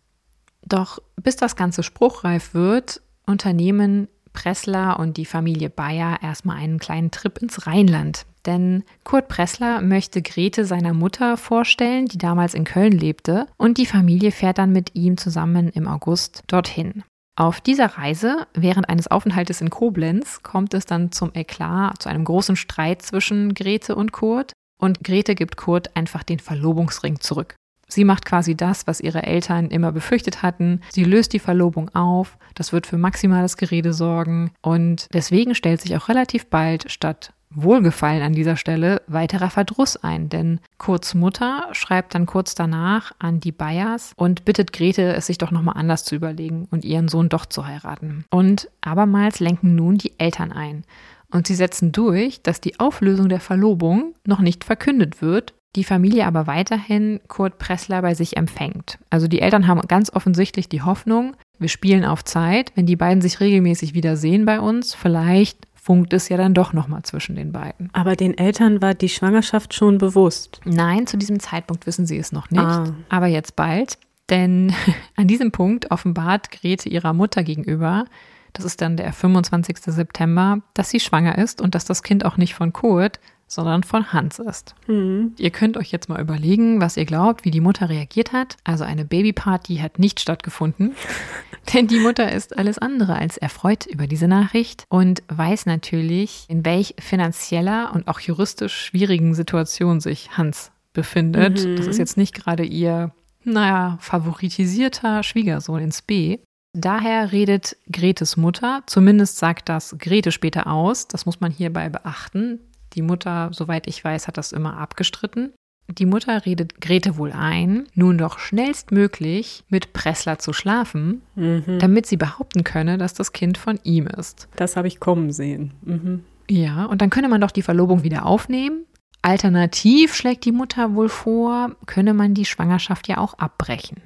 [0.66, 7.12] Doch bis das Ganze spruchreif wird, unternehmen Pressler und die Familie Bayer erstmal einen kleinen
[7.12, 8.26] Trip ins Rheinland.
[8.46, 13.86] Denn Kurt Pressler möchte Grete seiner Mutter vorstellen, die damals in Köln lebte, und die
[13.86, 17.04] Familie fährt dann mit ihm zusammen im August dorthin.
[17.36, 22.26] Auf dieser Reise, während eines Aufenthaltes in Koblenz, kommt es dann zum Eklat, zu einem
[22.26, 24.52] großen Streit zwischen Grete und Kurt.
[24.80, 27.56] Und Grete gibt Kurt einfach den Verlobungsring zurück.
[27.88, 30.82] Sie macht quasi das, was ihre Eltern immer befürchtet hatten.
[30.92, 32.38] Sie löst die Verlobung auf.
[32.56, 34.52] Das wird für maximales Gerede sorgen.
[34.62, 40.30] Und deswegen stellt sich auch relativ bald statt Wohlgefallen an dieser Stelle weiterer Verdruss ein,
[40.30, 45.38] denn Kurts Mutter schreibt dann kurz danach an die Bayers und bittet Grete, es sich
[45.38, 48.26] doch nochmal anders zu überlegen und ihren Sohn doch zu heiraten.
[48.32, 50.84] Und abermals lenken nun die Eltern ein.
[51.32, 56.26] Und sie setzen durch, dass die Auflösung der Verlobung noch nicht verkündet wird, die Familie
[56.26, 59.00] aber weiterhin Kurt Pressler bei sich empfängt.
[59.10, 63.22] Also die Eltern haben ganz offensichtlich die Hoffnung, wir spielen auf Zeit, wenn die beiden
[63.22, 67.90] sich regelmäßig wiedersehen bei uns, vielleicht funkt es ja dann doch nochmal zwischen den beiden.
[67.92, 70.62] Aber den Eltern war die Schwangerschaft schon bewusst.
[70.64, 72.64] Nein, zu diesem Zeitpunkt wissen sie es noch nicht.
[72.64, 72.94] Ah.
[73.10, 73.98] Aber jetzt bald.
[74.30, 74.74] Denn
[75.18, 78.06] an diesem Punkt offenbart Grete ihrer Mutter gegenüber,
[78.54, 79.78] das ist dann der 25.
[79.80, 83.20] September, dass sie schwanger ist und dass das Kind auch nicht von Kurt,
[83.54, 84.76] sondern von Hans ist.
[84.88, 85.34] Mhm.
[85.38, 88.58] Ihr könnt euch jetzt mal überlegen, was ihr glaubt, wie die Mutter reagiert hat.
[88.64, 90.96] Also eine Babyparty hat nicht stattgefunden,
[91.74, 96.66] denn die Mutter ist alles andere als erfreut über diese Nachricht und weiß natürlich, in
[96.66, 101.66] welch finanzieller und auch juristisch schwierigen Situation sich Hans befindet.
[101.66, 101.76] Mhm.
[101.76, 103.12] Das ist jetzt nicht gerade ihr,
[103.44, 106.40] naja, favoritisierter Schwiegersohn ins B.
[106.76, 112.60] Daher redet Gretes Mutter, zumindest sagt das Grete später aus, das muss man hierbei beachten.
[112.94, 115.54] Die Mutter, soweit ich weiß, hat das immer abgestritten.
[115.90, 121.78] Die Mutter redet Grete wohl ein, nun doch schnellstmöglich mit Pressler zu schlafen, mhm.
[121.80, 124.48] damit sie behaupten könne, dass das Kind von ihm ist.
[124.56, 125.74] Das habe ich kommen sehen.
[125.84, 126.24] Mhm.
[126.50, 128.86] Ja, und dann könne man doch die Verlobung wieder aufnehmen.
[129.22, 134.02] Alternativ schlägt die Mutter wohl vor, könne man die Schwangerschaft ja auch abbrechen.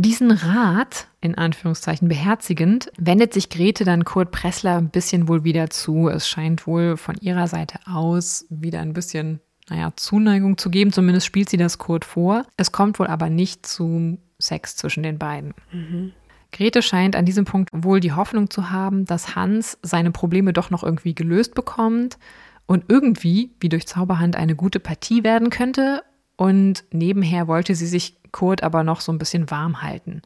[0.00, 5.70] Diesen Rat, in Anführungszeichen beherzigend, wendet sich Grete dann Kurt Pressler ein bisschen wohl wieder
[5.70, 6.08] zu.
[6.08, 10.92] Es scheint wohl von ihrer Seite aus wieder ein bisschen, naja, Zuneigung zu geben.
[10.92, 12.44] Zumindest spielt sie das Kurt vor.
[12.56, 15.52] Es kommt wohl aber nicht zu Sex zwischen den beiden.
[15.72, 16.12] Mhm.
[16.52, 20.70] Grete scheint an diesem Punkt wohl die Hoffnung zu haben, dass Hans seine Probleme doch
[20.70, 22.18] noch irgendwie gelöst bekommt
[22.66, 26.04] und irgendwie, wie durch Zauberhand, eine gute Partie werden könnte.
[26.38, 30.22] Und nebenher wollte sie sich Kurt aber noch so ein bisschen warm halten.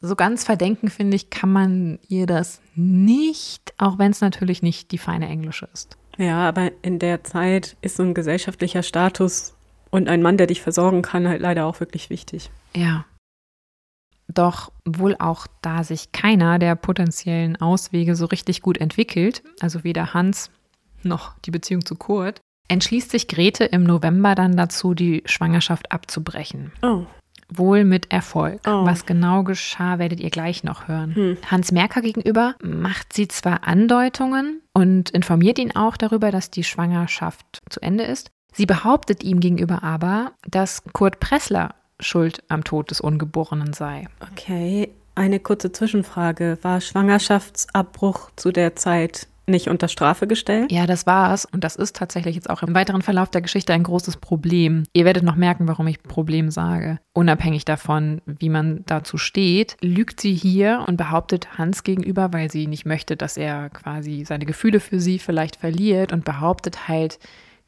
[0.00, 4.90] So ganz verdenken, finde ich, kann man ihr das nicht, auch wenn es natürlich nicht
[4.90, 5.96] die feine Englische ist.
[6.18, 9.54] Ja, aber in der Zeit ist so ein gesellschaftlicher Status
[9.90, 12.50] und ein Mann, der dich versorgen kann, halt leider auch wirklich wichtig.
[12.74, 13.04] Ja.
[14.26, 20.14] Doch wohl auch da sich keiner der potenziellen Auswege so richtig gut entwickelt, also weder
[20.14, 20.50] Hans
[21.04, 22.40] noch die Beziehung zu Kurt,
[22.72, 26.72] entschließt sich Grete im November dann dazu, die Schwangerschaft abzubrechen.
[26.82, 27.04] Oh.
[27.48, 28.60] Wohl mit Erfolg.
[28.66, 28.86] Oh.
[28.86, 31.14] Was genau geschah, werdet ihr gleich noch hören.
[31.14, 31.36] Hm.
[31.50, 37.62] Hans Merker gegenüber macht sie zwar Andeutungen und informiert ihn auch darüber, dass die Schwangerschaft
[37.68, 38.30] zu Ende ist.
[38.54, 44.08] Sie behauptet ihm gegenüber aber, dass Kurt Pressler schuld am Tod des Ungeborenen sei.
[44.32, 46.58] Okay, eine kurze Zwischenfrage.
[46.62, 50.70] War Schwangerschaftsabbruch zu der Zeit nicht unter Strafe gestellt?
[50.70, 51.44] Ja, das war es.
[51.44, 54.84] Und das ist tatsächlich jetzt auch im weiteren Verlauf der Geschichte ein großes Problem.
[54.92, 56.98] Ihr werdet noch merken, warum ich Problem sage.
[57.12, 62.66] Unabhängig davon, wie man dazu steht, lügt sie hier und behauptet Hans gegenüber, weil sie
[62.66, 67.18] nicht möchte, dass er quasi seine Gefühle für sie vielleicht verliert und behauptet halt,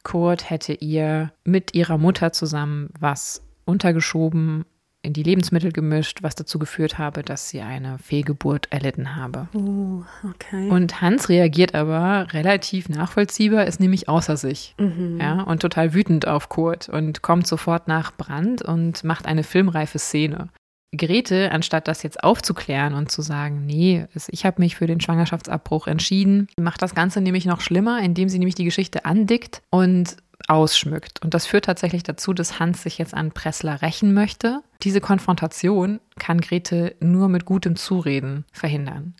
[0.03, 4.65] Kurt hätte ihr mit ihrer Mutter zusammen was untergeschoben
[5.05, 9.47] in die Lebensmittel gemischt, was dazu geführt habe, dass sie eine Fehlgeburt erlitten habe.
[9.53, 10.69] Oh, okay.
[10.69, 14.75] Und Hans reagiert aber relativ nachvollziehbar, ist nämlich außer sich.
[14.77, 15.19] Mhm.
[15.21, 19.99] Ja, und total wütend auf Kurt und kommt sofort nach Brand und macht eine filmreife
[19.99, 20.49] Szene.
[20.97, 25.87] Grete, anstatt das jetzt aufzuklären und zu sagen, nee, ich habe mich für den Schwangerschaftsabbruch
[25.87, 31.21] entschieden, macht das Ganze nämlich noch schlimmer, indem sie nämlich die Geschichte andickt und ausschmückt.
[31.23, 34.61] Und das führt tatsächlich dazu, dass Hans sich jetzt an Pressler rächen möchte.
[34.83, 39.15] Diese Konfrontation kann Grete nur mit gutem Zureden verhindern.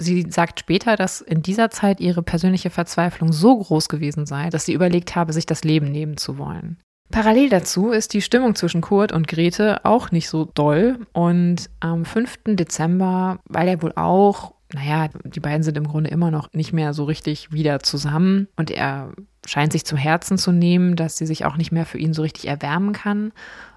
[0.00, 4.64] Sie sagt später, dass in dieser Zeit ihre persönliche Verzweiflung so groß gewesen sei, dass
[4.64, 6.78] sie überlegt habe, sich das Leben nehmen zu wollen.
[7.10, 11.00] Parallel dazu ist die Stimmung zwischen Kurt und Grete auch nicht so doll.
[11.12, 12.40] Und am 5.
[12.46, 16.94] Dezember, weil er wohl auch naja, die beiden sind im Grunde immer noch nicht mehr
[16.94, 19.12] so richtig wieder zusammen und er
[19.46, 22.22] scheint sich zum Herzen zu nehmen, dass sie sich auch nicht mehr für ihn so
[22.22, 23.32] richtig erwärmen kann.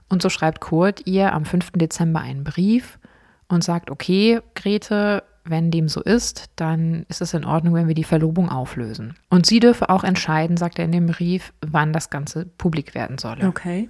[0.10, 1.72] Und so schreibt Kurt ihr am 5.
[1.72, 3.00] Dezember einen Brief
[3.48, 7.96] und sagt, okay, Grete, wenn dem so ist, dann ist es in Ordnung, wenn wir
[7.96, 9.16] die Verlobung auflösen.
[9.30, 13.18] Und sie dürfe auch entscheiden, sagt er in dem Brief, wann das Ganze publik werden
[13.18, 13.48] solle.
[13.48, 13.90] Okay.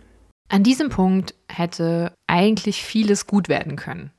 [0.50, 4.12] An diesem Punkt hätte eigentlich vieles gut werden können.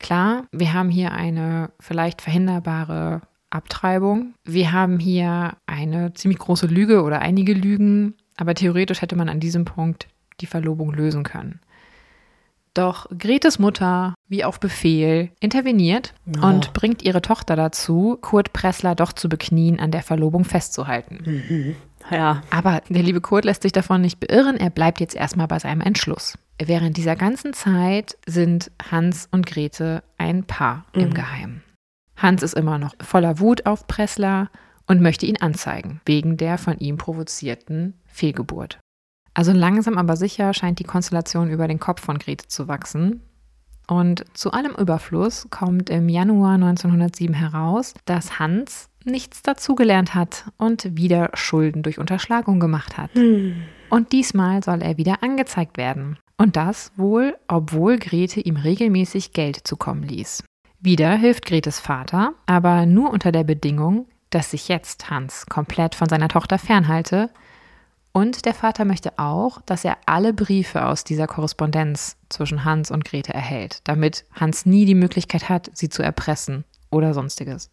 [0.00, 4.34] Klar, wir haben hier eine vielleicht verhinderbare Abtreibung.
[4.44, 9.40] Wir haben hier eine ziemlich große Lüge oder einige Lügen, aber theoretisch hätte man an
[9.40, 10.08] diesem Punkt
[10.40, 11.60] die Verlobung lösen können.
[12.72, 16.46] Doch Gretes Mutter, wie auf Befehl, interveniert oh.
[16.46, 21.18] und bringt ihre Tochter dazu, Kurt Pressler doch zu beknien, an der Verlobung festzuhalten.
[21.24, 21.76] Mhm.
[22.10, 22.42] Ja.
[22.50, 25.80] Aber der liebe Kurt lässt sich davon nicht beirren, er bleibt jetzt erstmal bei seinem
[25.80, 26.38] Entschluss.
[26.62, 31.02] Während dieser ganzen Zeit sind Hans und Grete ein Paar mhm.
[31.02, 31.62] im Geheimen.
[32.16, 34.50] Hans ist immer noch voller Wut auf Pressler
[34.86, 38.78] und möchte ihn anzeigen, wegen der von ihm provozierten Fehlgeburt.
[39.32, 43.22] Also langsam aber sicher scheint die Konstellation über den Kopf von Grete zu wachsen.
[43.86, 50.96] Und zu allem Überfluss kommt im Januar 1907 heraus, dass Hans nichts dazugelernt hat und
[50.96, 53.14] wieder Schulden durch Unterschlagung gemacht hat.
[53.14, 53.62] Hm.
[53.88, 56.18] Und diesmal soll er wieder angezeigt werden.
[56.40, 60.42] Und das wohl, obwohl Grete ihm regelmäßig Geld zukommen ließ.
[60.78, 66.08] Wieder hilft Gretes Vater, aber nur unter der Bedingung, dass sich jetzt Hans komplett von
[66.08, 67.28] seiner Tochter fernhalte
[68.12, 73.04] Und der Vater möchte auch, dass er alle Briefe aus dieser Korrespondenz zwischen Hans und
[73.04, 77.70] Grete erhält, damit Hans nie die Möglichkeit hat, sie zu erpressen oder sonstiges.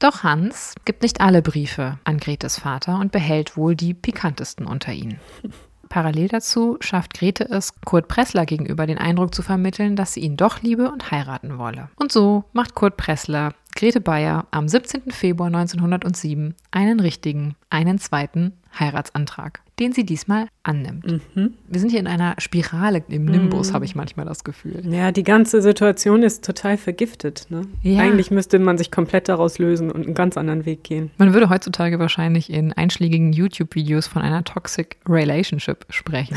[0.00, 4.92] Doch Hans gibt nicht alle Briefe an Gretes Vater und behält wohl die pikantesten unter
[4.92, 5.20] ihnen.
[5.90, 10.36] Parallel dazu schafft Grete es, Kurt Pressler gegenüber den Eindruck zu vermitteln, dass sie ihn
[10.36, 11.90] doch liebe und heiraten wolle.
[11.96, 15.10] Und so macht Kurt Pressler Grete Bayer am 17.
[15.10, 21.34] Februar 1907 einen richtigen, einen zweiten Heiratsantrag, den sie diesmal annimmt.
[21.34, 21.54] Mhm.
[21.68, 23.74] Wir sind hier in einer Spirale im Nimbus, mhm.
[23.74, 24.82] habe ich manchmal das Gefühl.
[24.92, 27.46] Ja, die ganze Situation ist total vergiftet.
[27.50, 27.62] Ne?
[27.82, 28.00] Ja.
[28.00, 31.10] Eigentlich müsste man sich komplett daraus lösen und einen ganz anderen Weg gehen.
[31.18, 36.36] Man würde heutzutage wahrscheinlich in einschlägigen YouTube-Videos von einer Toxic Relationship sprechen.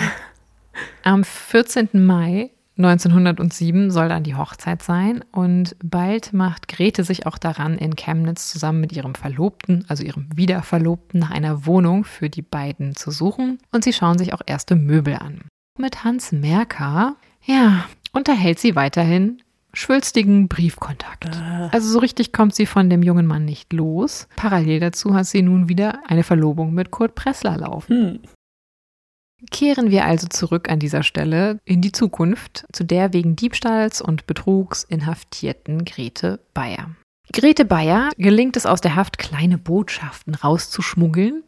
[1.03, 1.89] Am 14.
[1.93, 7.95] Mai 1907 soll dann die Hochzeit sein und bald macht Grete sich auch daran, in
[7.95, 13.11] Chemnitz zusammen mit ihrem Verlobten, also ihrem Wiederverlobten, nach einer Wohnung für die beiden zu
[13.11, 15.41] suchen und sie schauen sich auch erste Möbel an.
[15.77, 19.41] Mit Hans Merker, ja, unterhält sie weiterhin
[19.73, 21.35] schwülstigen Briefkontakt.
[21.35, 21.69] Äh.
[21.71, 24.27] Also so richtig kommt sie von dem jungen Mann nicht los.
[24.35, 27.97] Parallel dazu hat sie nun wieder eine Verlobung mit Kurt Pressler laufen.
[27.97, 28.19] Hm.
[29.51, 34.25] Kehren wir also zurück an dieser Stelle in die Zukunft zu der wegen Diebstahls und
[34.27, 36.95] Betrugs inhaftierten Grete Bayer.
[37.31, 41.43] Grete Bayer gelingt es aus der Haft, kleine Botschaften rauszuschmuggeln,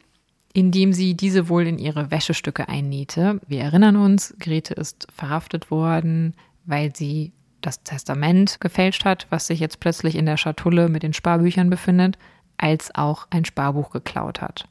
[0.52, 3.40] indem sie diese wohl in ihre Wäschestücke einnähte.
[3.46, 6.34] Wir erinnern uns, Grete ist verhaftet worden,
[6.64, 11.12] weil sie das Testament gefälscht hat, was sich jetzt plötzlich in der Schatulle mit den
[11.12, 12.16] Sparbüchern befindet,
[12.56, 14.66] als auch ein Sparbuch geklaut hat.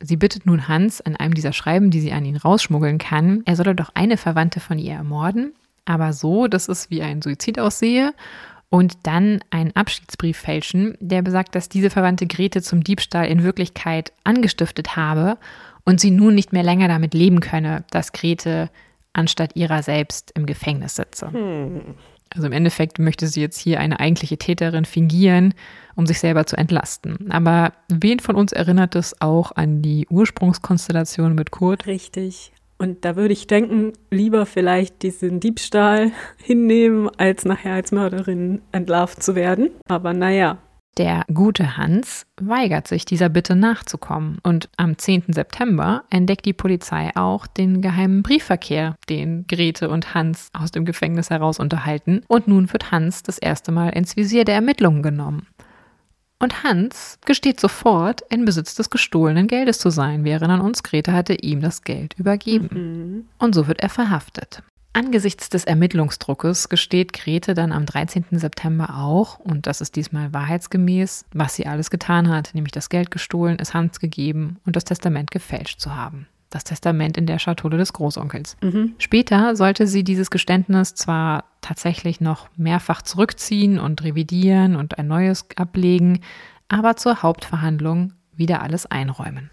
[0.00, 3.56] Sie bittet nun Hans in einem dieser Schreiben, die sie an ihn rausschmuggeln kann, er
[3.56, 8.12] solle doch eine Verwandte von ihr ermorden, aber so, dass es wie ein Suizid aussehe
[8.70, 14.12] und dann einen Abschiedsbrief fälschen, der besagt, dass diese Verwandte Grete zum Diebstahl in Wirklichkeit
[14.24, 15.38] angestiftet habe
[15.84, 18.70] und sie nun nicht mehr länger damit leben könne, dass Grete
[19.12, 21.30] anstatt ihrer selbst im Gefängnis sitze.
[21.30, 21.94] Hm.
[22.34, 25.54] Also im Endeffekt möchte sie jetzt hier eine eigentliche Täterin fingieren,
[25.94, 27.30] um sich selber zu entlasten.
[27.30, 31.86] Aber wen von uns erinnert es auch an die Ursprungskonstellation mit Kurt?
[31.86, 32.52] Richtig.
[32.76, 36.10] Und da würde ich denken, lieber vielleicht diesen Diebstahl
[36.42, 39.70] hinnehmen, als nachher als Mörderin entlarvt zu werden.
[39.88, 40.58] Aber naja,
[40.98, 44.38] der gute Hans weigert sich, dieser Bitte nachzukommen.
[44.42, 45.24] Und am 10.
[45.28, 51.30] September entdeckt die Polizei auch den geheimen Briefverkehr, den Grete und Hans aus dem Gefängnis
[51.30, 52.22] heraus unterhalten.
[52.28, 55.46] Und nun wird Hans das erste Mal ins Visier der Ermittlungen genommen.
[56.38, 60.24] Und Hans gesteht sofort, in Besitz des gestohlenen Geldes zu sein.
[60.24, 62.68] Wir erinnern uns, Grete hatte ihm das Geld übergeben.
[62.72, 63.24] Mhm.
[63.38, 64.62] Und so wird er verhaftet.
[64.96, 68.26] Angesichts des Ermittlungsdruckes gesteht Grete dann am 13.
[68.30, 73.10] September auch, und das ist diesmal wahrheitsgemäß, was sie alles getan hat, nämlich das Geld
[73.10, 76.28] gestohlen, es Hans gegeben und das Testament gefälscht zu haben.
[76.48, 78.56] Das Testament in der Schatulle des Großonkels.
[78.62, 78.94] Mhm.
[78.98, 85.46] Später sollte sie dieses Geständnis zwar tatsächlich noch mehrfach zurückziehen und revidieren und ein neues
[85.56, 86.20] ablegen,
[86.68, 89.50] aber zur Hauptverhandlung wieder alles einräumen.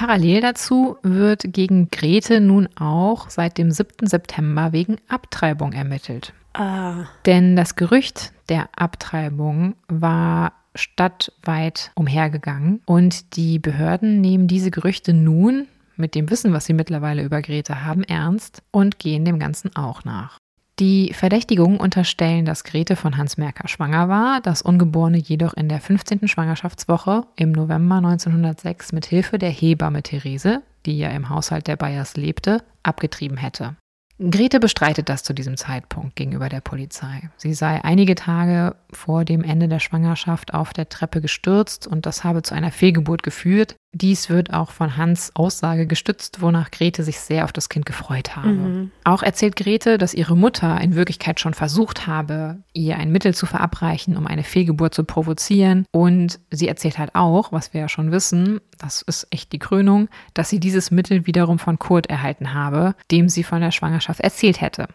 [0.00, 4.06] Parallel dazu wird gegen Grete nun auch seit dem 7.
[4.06, 6.32] September wegen Abtreibung ermittelt.
[6.54, 7.04] Ah.
[7.26, 15.66] Denn das Gerücht der Abtreibung war stadtweit umhergegangen und die Behörden nehmen diese Gerüchte nun
[15.96, 20.04] mit dem Wissen, was sie mittlerweile über Grete haben, ernst und gehen dem Ganzen auch
[20.04, 20.38] nach.
[20.80, 25.78] Die Verdächtigungen unterstellen, dass Grete von Hans Merker schwanger war, das Ungeborene jedoch in der
[25.78, 26.26] 15.
[26.26, 32.16] Schwangerschaftswoche im November 1906 mit Hilfe der Hebamme Therese, die ja im Haushalt der Bayers
[32.16, 33.76] lebte, abgetrieben hätte.
[34.18, 37.30] Grete bestreitet das zu diesem Zeitpunkt gegenüber der Polizei.
[37.36, 42.24] Sie sei einige Tage vor dem Ende der Schwangerschaft auf der Treppe gestürzt und das
[42.24, 43.76] habe zu einer Fehlgeburt geführt.
[43.92, 48.36] Dies wird auch von Hans Aussage gestützt, wonach Grete sich sehr auf das Kind gefreut
[48.36, 48.48] habe.
[48.48, 48.90] Mhm.
[49.02, 53.46] Auch erzählt Grete, dass ihre Mutter in Wirklichkeit schon versucht habe, ihr ein Mittel zu
[53.46, 55.86] verabreichen, um eine Fehlgeburt zu provozieren.
[55.90, 60.08] Und sie erzählt halt auch, was wir ja schon wissen, das ist echt die Krönung,
[60.34, 64.60] dass sie dieses Mittel wiederum von Kurt erhalten habe, dem sie von der Schwangerschaft erzählt
[64.60, 64.86] hätte.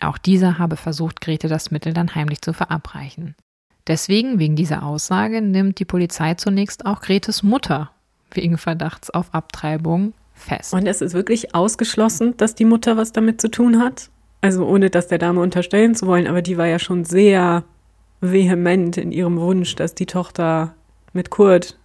[0.00, 3.36] Auch dieser habe versucht, Grete das Mittel dann heimlich zu verabreichen.
[3.86, 7.90] Deswegen, wegen dieser Aussage, nimmt die Polizei zunächst auch Gretes Mutter
[8.36, 10.72] wegen Verdachts auf Abtreibung fest.
[10.74, 14.10] Und es ist wirklich ausgeschlossen, dass die Mutter was damit zu tun hat?
[14.40, 17.64] Also ohne das der Dame unterstellen zu wollen, aber die war ja schon sehr
[18.20, 20.74] vehement in ihrem Wunsch, dass die Tochter
[21.12, 21.78] mit Kurt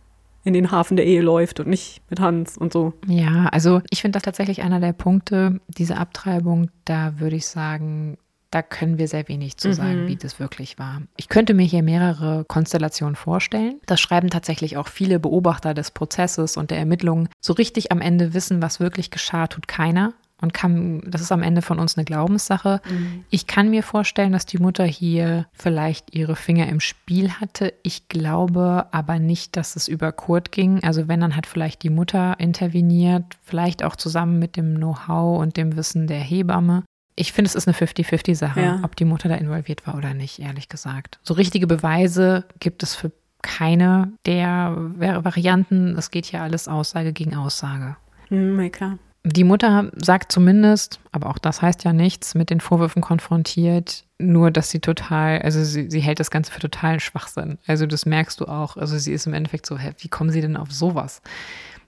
[0.44, 2.94] in den Hafen der Ehe läuft und nicht mit Hans und so.
[3.08, 8.18] Ja, also ich finde das tatsächlich einer der Punkte, diese Abtreibung, da würde ich sagen,
[8.56, 10.08] da können wir sehr wenig zu sagen, mhm.
[10.08, 11.02] wie das wirklich war.
[11.18, 13.82] Ich könnte mir hier mehrere Konstellationen vorstellen.
[13.86, 17.28] Das schreiben tatsächlich auch viele Beobachter des Prozesses und der Ermittlungen.
[17.42, 21.44] So richtig am Ende wissen, was wirklich geschah, tut keiner und kann, das ist am
[21.44, 22.80] Ende von uns eine Glaubenssache.
[22.90, 23.26] Mhm.
[23.30, 27.74] Ich kann mir vorstellen, dass die Mutter hier vielleicht ihre Finger im Spiel hatte.
[27.84, 30.82] Ich glaube aber nicht, dass es über Kurt ging.
[30.82, 35.58] Also wenn, dann hat vielleicht die Mutter interveniert, vielleicht auch zusammen mit dem Know-how und
[35.58, 36.84] dem Wissen der Hebamme.
[37.16, 38.80] Ich finde, es ist eine 50-50-Sache, ja.
[38.84, 41.20] ob die Mutter da involviert war oder nicht, ehrlich gesagt.
[41.24, 43.12] So richtige Beweise gibt es für
[43.42, 45.96] keine der Varianten.
[45.98, 47.96] Es geht hier alles Aussage gegen Aussage.
[48.30, 48.98] Mhm, klar.
[49.24, 54.52] Die Mutter sagt zumindest, aber auch das heißt ja nichts, mit den Vorwürfen konfrontiert, nur
[54.52, 57.58] dass sie total, also sie, sie hält das Ganze für totalen Schwachsinn.
[57.66, 58.78] Also das merkst du auch.
[58.78, 61.24] Also sie ist im Endeffekt so, hä, wie kommen sie denn auf sowas?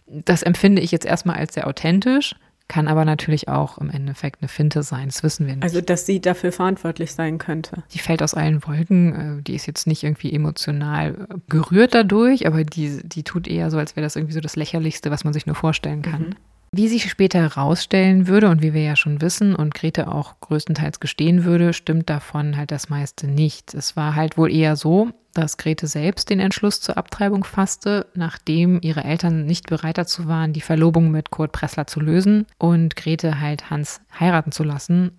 [0.08, 2.36] Das empfinde ich jetzt erstmal als sehr authentisch,
[2.68, 5.08] kann aber natürlich auch im Endeffekt eine Finte sein.
[5.08, 5.64] Das wissen wir nicht.
[5.64, 7.84] Also, dass sie dafür verantwortlich sein könnte.
[7.94, 9.40] Die fällt aus allen Wolken.
[9.40, 13.78] Äh, die ist jetzt nicht irgendwie emotional gerührt dadurch, aber die, die tut eher so,
[13.78, 16.22] als wäre das irgendwie so das Lächerlichste, was man sich nur vorstellen kann.
[16.22, 16.36] Mhm.
[16.72, 21.00] Wie sich später herausstellen würde und wie wir ja schon wissen und Grete auch größtenteils
[21.00, 23.74] gestehen würde, stimmt davon halt das meiste nicht.
[23.74, 28.80] Es war halt wohl eher so, dass Grete selbst den Entschluss zur Abtreibung fasste, nachdem
[28.82, 33.40] ihre Eltern nicht bereit dazu waren, die Verlobung mit Kurt Pressler zu lösen und Grete
[33.40, 35.12] halt Hans heiraten zu lassen.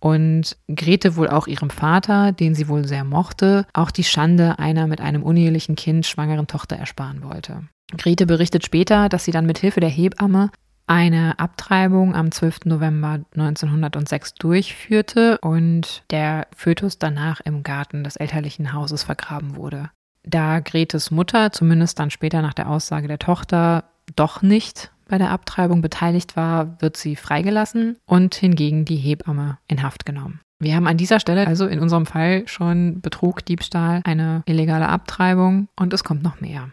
[0.00, 4.86] Und Grete wohl auch ihrem Vater, den sie wohl sehr mochte, auch die Schande einer
[4.86, 7.62] mit einem unehelichen Kind schwangeren Tochter ersparen wollte.
[7.96, 10.50] Grete berichtet später, dass sie dann mit Hilfe der Hebamme
[10.86, 12.66] eine Abtreibung am 12.
[12.66, 19.90] November 1906 durchführte und der Fötus danach im Garten des elterlichen Hauses vergraben wurde.
[20.24, 23.84] Da Gretes Mutter, zumindest dann später nach der Aussage der Tochter,
[24.16, 29.82] doch nicht bei der Abtreibung beteiligt war, wird sie freigelassen und hingegen die Hebamme in
[29.82, 30.40] Haft genommen.
[30.60, 35.68] Wir haben an dieser Stelle also in unserem Fall schon Betrug, Diebstahl, eine illegale Abtreibung
[35.76, 36.70] und es kommt noch mehr.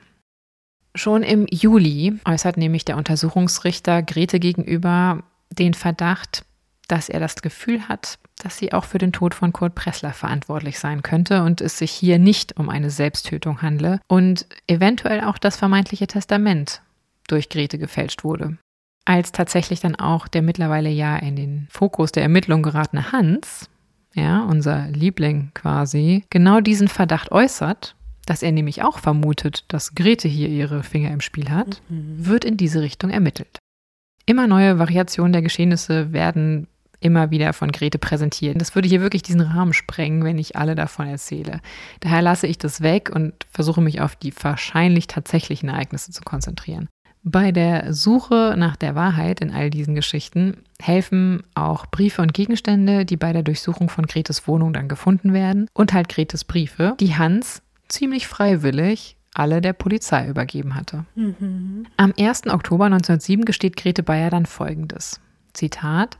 [0.95, 6.45] Schon im Juli äußert nämlich der Untersuchungsrichter Grete gegenüber den Verdacht,
[6.87, 10.79] dass er das Gefühl hat, dass sie auch für den Tod von Kurt Pressler verantwortlich
[10.79, 15.55] sein könnte und es sich hier nicht um eine Selbsttötung handle und eventuell auch das
[15.55, 16.81] vermeintliche Testament
[17.27, 18.57] durch Grete gefälscht wurde.
[19.05, 23.69] Als tatsächlich dann auch der mittlerweile ja in den Fokus der Ermittlung geratene Hans,
[24.13, 27.95] ja, unser Liebling quasi, genau diesen Verdacht äußert
[28.25, 32.25] dass er nämlich auch vermutet, dass Grete hier ihre Finger im Spiel hat, mhm.
[32.25, 33.59] wird in diese Richtung ermittelt.
[34.25, 36.67] Immer neue Variationen der Geschehnisse werden
[37.01, 38.61] immer wieder von Grete präsentiert.
[38.61, 41.59] Das würde hier wirklich diesen Rahmen sprengen, wenn ich alle davon erzähle.
[41.99, 46.87] Daher lasse ich das weg und versuche mich auf die wahrscheinlich tatsächlichen Ereignisse zu konzentrieren.
[47.23, 53.05] Bei der Suche nach der Wahrheit in all diesen Geschichten helfen auch Briefe und Gegenstände,
[53.05, 57.15] die bei der Durchsuchung von Gretes Wohnung dann gefunden werden und halt Gretes Briefe, die
[57.15, 57.61] Hans
[57.91, 61.05] ziemlich freiwillig alle der Polizei übergeben hatte.
[61.15, 61.85] Mhm.
[61.97, 62.47] Am 1.
[62.47, 65.21] Oktober 1907 gesteht Grete Bayer dann Folgendes.
[65.53, 66.17] Zitat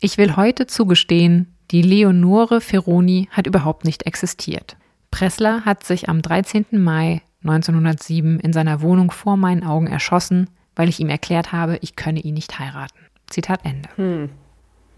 [0.00, 4.76] Ich will heute zugestehen, die Leonore Ferroni hat überhaupt nicht existiert.
[5.10, 6.66] Pressler hat sich am 13.
[6.72, 11.96] Mai 1907 in seiner Wohnung vor meinen Augen erschossen, weil ich ihm erklärt habe, ich
[11.96, 12.98] könne ihn nicht heiraten.
[13.28, 13.88] Zitat Ende.
[13.96, 14.30] Hm.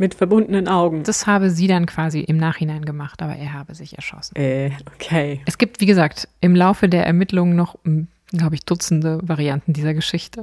[0.03, 1.05] Mit verbundenen Augen.
[1.05, 4.35] Das habe sie dann quasi im Nachhinein gemacht, aber er habe sich erschossen.
[4.35, 5.41] Äh, okay.
[5.47, 9.95] Es gibt, wie gesagt, im Laufe der Ermittlungen noch, hm, glaube ich, Dutzende Varianten dieser
[9.95, 10.43] Geschichte.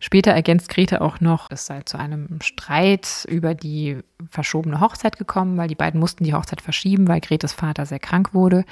[0.00, 5.56] Später ergänzt Grete auch noch, es sei zu einem Streit über die verschobene Hochzeit gekommen,
[5.56, 8.66] weil die beiden mussten die Hochzeit verschieben, weil Gretes Vater sehr krank wurde.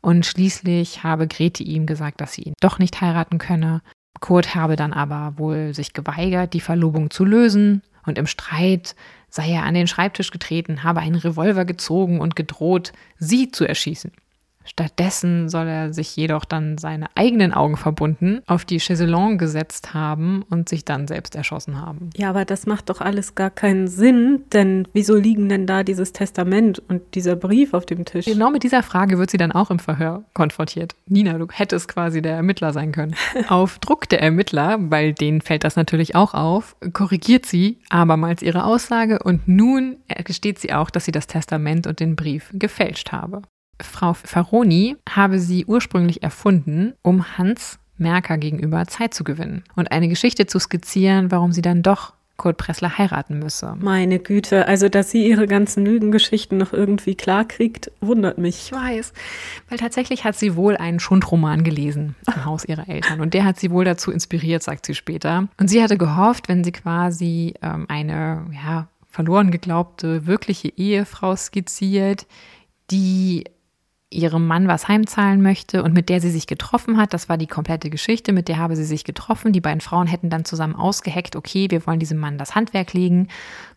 [0.00, 3.82] Und schließlich habe Grete ihm gesagt, dass sie ihn doch nicht heiraten könne.
[4.18, 7.82] Kurt habe dann aber wohl sich geweigert, die Verlobung zu lösen.
[8.04, 8.94] Und im Streit
[9.28, 14.12] sei er an den Schreibtisch getreten, habe einen Revolver gezogen und gedroht, sie zu erschießen.
[14.64, 20.44] Stattdessen soll er sich jedoch dann seine eigenen Augen verbunden auf die Chaiselongue gesetzt haben
[20.50, 22.10] und sich dann selbst erschossen haben.
[22.16, 26.12] Ja, aber das macht doch alles gar keinen Sinn, denn wieso liegen denn da dieses
[26.12, 28.26] Testament und dieser Brief auf dem Tisch?
[28.26, 30.94] Genau mit dieser Frage wird sie dann auch im Verhör konfrontiert.
[31.06, 33.14] Nina, du hättest quasi der Ermittler sein können.
[33.48, 38.64] auf Druck der Ermittler, weil denen fällt das natürlich auch auf, korrigiert sie abermals ihre
[38.64, 43.42] Aussage und nun gesteht sie auch, dass sie das Testament und den Brief gefälscht habe.
[43.84, 50.08] Frau Faroni habe sie ursprünglich erfunden, um Hans Merker gegenüber Zeit zu gewinnen und eine
[50.08, 53.76] Geschichte zu skizzieren, warum sie dann doch Kurt Pressler heiraten müsse.
[53.78, 58.64] Meine Güte, also dass sie ihre ganzen Lügengeschichten noch irgendwie klarkriegt, wundert mich.
[58.66, 59.12] Ich weiß,
[59.68, 63.60] weil tatsächlich hat sie wohl einen Schundroman gelesen im Haus ihrer Eltern und der hat
[63.60, 65.46] sie wohl dazu inspiriert, sagt sie später.
[65.60, 72.26] Und sie hatte gehofft, wenn sie quasi ähm, eine ja, verloren geglaubte wirkliche Ehefrau skizziert,
[72.90, 73.44] die
[74.12, 77.12] ihrem Mann was heimzahlen möchte und mit der sie sich getroffen hat.
[77.12, 78.32] Das war die komplette Geschichte.
[78.32, 79.52] Mit der habe sie sich getroffen.
[79.52, 83.28] Die beiden Frauen hätten dann zusammen ausgeheckt, okay, wir wollen diesem Mann das Handwerk legen.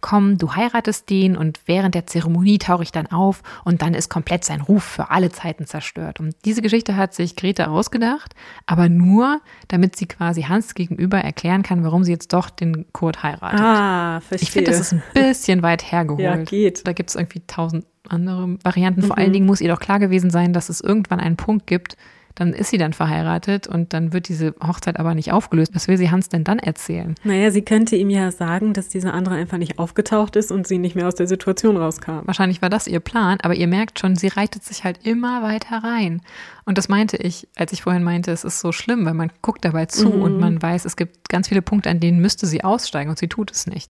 [0.02, 4.10] Komm, du heiratest den und während der Zeremonie tauche ich dann auf und dann ist
[4.10, 6.20] komplett sein Ruf für alle Zeiten zerstört.
[6.20, 11.64] Und diese Geschichte hat sich Grete ausgedacht, aber nur, damit sie quasi Hans gegenüber erklären
[11.64, 13.60] kann, warum sie jetzt doch den Kurt heiratet.
[13.60, 14.44] Ah, verstehe.
[14.44, 16.22] Ich finde, das ist ein bisschen weit hergeholt.
[16.22, 16.86] Ja, geht.
[16.88, 19.02] Da gibt es irgendwie tausend andere Varianten.
[19.04, 21.98] Vor allen Dingen muss ihr doch klar gewesen sein, dass es irgendwann einen Punkt gibt,
[22.38, 25.74] dann ist sie dann verheiratet und dann wird diese Hochzeit aber nicht aufgelöst.
[25.74, 27.16] Was will sie Hans denn dann erzählen?
[27.24, 30.78] Naja, sie könnte ihm ja sagen, dass dieser andere einfach nicht aufgetaucht ist und sie
[30.78, 32.20] nicht mehr aus der Situation rauskam.
[32.26, 35.82] Wahrscheinlich war das ihr Plan, aber ihr merkt schon, sie reitet sich halt immer weiter
[35.82, 36.22] rein.
[36.66, 39.64] Und das meinte ich, als ich vorhin meinte, es ist so schlimm, weil man guckt
[39.64, 40.22] dabei zu Mhm.
[40.22, 43.30] und man weiß, es gibt ganz viele Punkte, an denen müsste sie aussteigen und sie
[43.30, 43.90] tut es nicht.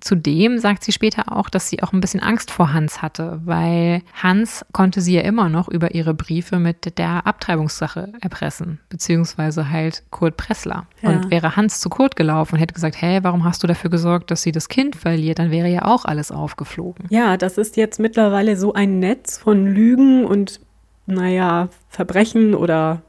[0.00, 4.02] Zudem sagt sie später auch, dass sie auch ein bisschen Angst vor Hans hatte, weil
[4.12, 10.02] Hans konnte sie ja immer noch über ihre Briefe mit der Abtreibungssache erpressen, beziehungsweise halt
[10.10, 10.86] Kurt Pressler.
[11.00, 11.10] Ja.
[11.10, 14.30] Und wäre Hans zu Kurt gelaufen und hätte gesagt, hey, warum hast du dafür gesorgt,
[14.30, 17.06] dass sie das Kind verliert, dann wäre ja auch alles aufgeflogen.
[17.10, 20.60] Ja, das ist jetzt mittlerweile so ein Netz von Lügen und,
[21.06, 23.02] naja, Verbrechen oder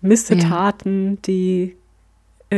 [0.00, 1.81] Missetaten, die, äh,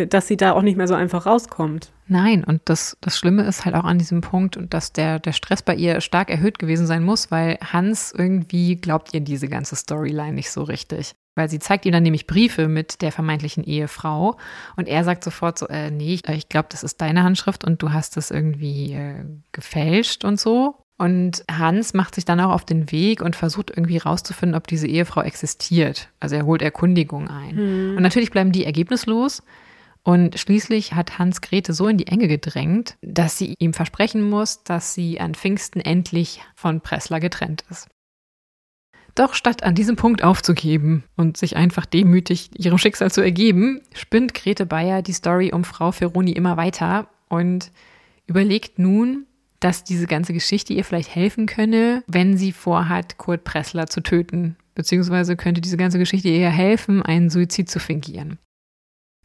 [0.09, 1.93] dass sie da auch nicht mehr so einfach rauskommt.
[2.07, 5.33] Nein, und das, das Schlimme ist halt auch an diesem Punkt, und dass der, der
[5.33, 9.77] Stress bei ihr stark erhöht gewesen sein muss, weil Hans irgendwie glaubt ihr diese ganze
[9.77, 11.15] Storyline nicht so richtig.
[11.37, 14.37] Weil sie zeigt ihm dann nämlich Briefe mit der vermeintlichen Ehefrau
[14.77, 17.83] und er sagt sofort so, äh, nee, ich, ich glaube, das ist deine Handschrift und
[17.83, 20.77] du hast das irgendwie äh, gefälscht und so.
[20.97, 24.87] Und Hans macht sich dann auch auf den Weg und versucht irgendwie rauszufinden, ob diese
[24.87, 26.09] Ehefrau existiert.
[26.21, 27.59] Also er holt Erkundigungen ein.
[27.97, 29.43] Und natürlich bleiben die ergebnislos.
[30.05, 34.63] Und schließlich hat Hans Grete so in die Enge gedrängt, dass sie ihm versprechen muss,
[34.63, 37.89] dass sie an Pfingsten endlich von Pressler getrennt ist.
[39.15, 44.35] Doch statt an diesem Punkt aufzugeben und sich einfach demütig ihrem Schicksal zu ergeben, spinnt
[44.35, 47.71] Grete Bayer die Story um Frau Ferroni immer weiter und
[48.27, 49.27] überlegt nun,
[49.61, 54.57] dass diese ganze Geschichte ihr vielleicht helfen könne, wenn sie vorhat, Kurt Pressler zu töten.
[54.75, 58.39] Beziehungsweise könnte diese ganze Geschichte ihr helfen, einen Suizid zu fingieren.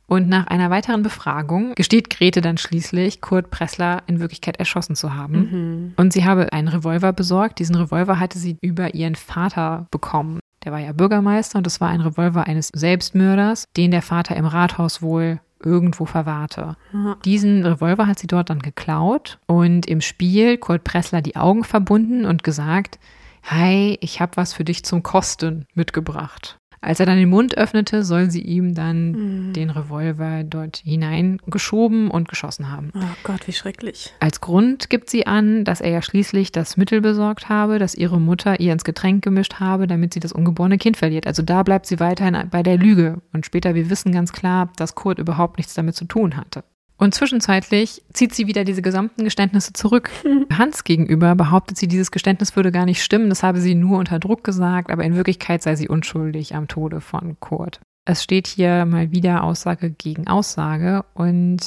[0.10, 5.14] Und nach einer weiteren Befragung gesteht Grete dann schließlich, Kurt Pressler in Wirklichkeit erschossen zu
[5.14, 5.94] haben.
[5.98, 7.60] Und sie habe einen Revolver besorgt.
[7.60, 10.40] Diesen Revolver hatte sie über ihren Vater bekommen.
[10.66, 14.46] Der war ja Bürgermeister und es war ein Revolver eines Selbstmörders, den der Vater im
[14.46, 16.76] Rathaus wohl irgendwo verwahrte.
[17.24, 22.26] Diesen Revolver hat sie dort dann geklaut und im Spiel Kurt Pressler die Augen verbunden
[22.26, 22.98] und gesagt,
[23.44, 26.58] Hi, ich habe was für dich zum Kosten mitgebracht.
[26.82, 32.30] Als er dann den Mund öffnete, soll sie ihm dann den Revolver dort hineingeschoben und
[32.30, 32.92] geschossen haben.
[32.96, 34.14] Oh Gott, wie schrecklich.
[34.20, 38.20] Als Grund gibt sie an, dass er ja schließlich das Mittel besorgt habe, das ihre
[38.20, 41.28] Mutter ihr ins Getränk gemischt habe, damit sie das ungeborene Kind verliert.
[41.28, 43.22] Also da bleibt sie weiterhin bei der Lüge.
[43.34, 46.64] Und später, wir wissen ganz klar, dass Kurt überhaupt nichts damit zu tun hatte.
[47.00, 50.12] Und zwischenzeitlich zieht sie wieder diese gesamten Geständnisse zurück.
[50.56, 54.20] Hans gegenüber behauptet sie, dieses Geständnis würde gar nicht stimmen, das habe sie nur unter
[54.20, 57.80] Druck gesagt, aber in Wirklichkeit sei sie unschuldig am Tode von Kurt.
[58.04, 61.60] Es steht hier mal wieder Aussage gegen Aussage und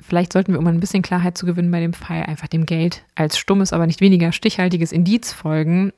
[0.00, 3.04] vielleicht sollten wir, um ein bisschen Klarheit zu gewinnen bei dem Fall, einfach dem Geld
[3.14, 5.92] als stummes, aber nicht weniger stichhaltiges Indiz folgen,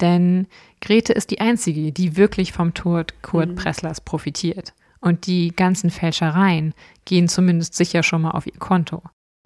[0.00, 0.46] denn
[0.80, 4.72] Grete ist die Einzige, die wirklich vom Tod Kurt Presslers profitiert.
[5.00, 6.74] Und die ganzen Fälschereien
[7.04, 9.02] gehen zumindest sicher schon mal auf ihr Konto.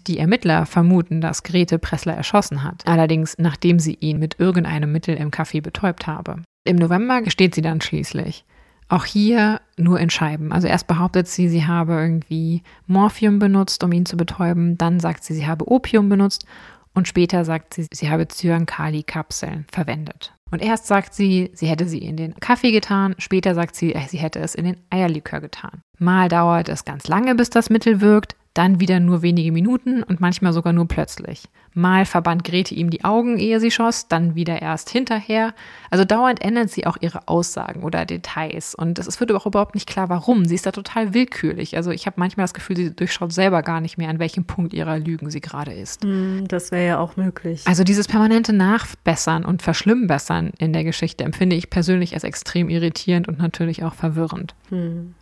[0.07, 5.15] Die Ermittler vermuten, dass Grete Pressler erschossen hat, allerdings nachdem sie ihn mit irgendeinem Mittel
[5.15, 6.43] im Café betäubt habe.
[6.63, 8.45] Im November gesteht sie dann schließlich.
[8.87, 10.51] Auch hier nur in Scheiben.
[10.51, 15.23] Also erst behauptet sie, sie habe irgendwie Morphium benutzt, um ihn zu betäuben, dann sagt
[15.23, 16.45] sie, sie habe Opium benutzt
[16.93, 20.34] und später sagt sie, sie habe Cyankali-Kapseln verwendet.
[20.51, 24.17] Und erst sagt sie, sie hätte sie in den Kaffee getan, später sagt sie, sie
[24.17, 25.81] hätte es in den Eierlikör getan.
[25.97, 30.21] Mal dauert es ganz lange, bis das Mittel wirkt, dann wieder nur wenige Minuten und
[30.21, 31.45] manchmal sogar nur plötzlich.
[31.77, 35.53] Mal verband Grete ihm die Augen, ehe sie schoss, dann wieder erst hinterher.
[35.91, 38.73] Also dauernd ändert sie auch ihre Aussagen oder Details.
[38.75, 40.45] Und es wird auch überhaupt nicht klar, warum.
[40.45, 41.75] Sie ist da total willkürlich.
[41.75, 44.73] Also ich habe manchmal das Gefühl, sie durchschaut selber gar nicht mehr, an welchem Punkt
[44.73, 46.03] ihrer Lügen sie gerade ist.
[46.03, 47.63] Hm, Das wäre ja auch möglich.
[47.65, 53.27] Also dieses permanente Nachbessern und Verschlimmbessern in der Geschichte empfinde ich persönlich als extrem irritierend
[53.27, 54.55] und natürlich auch verwirrend.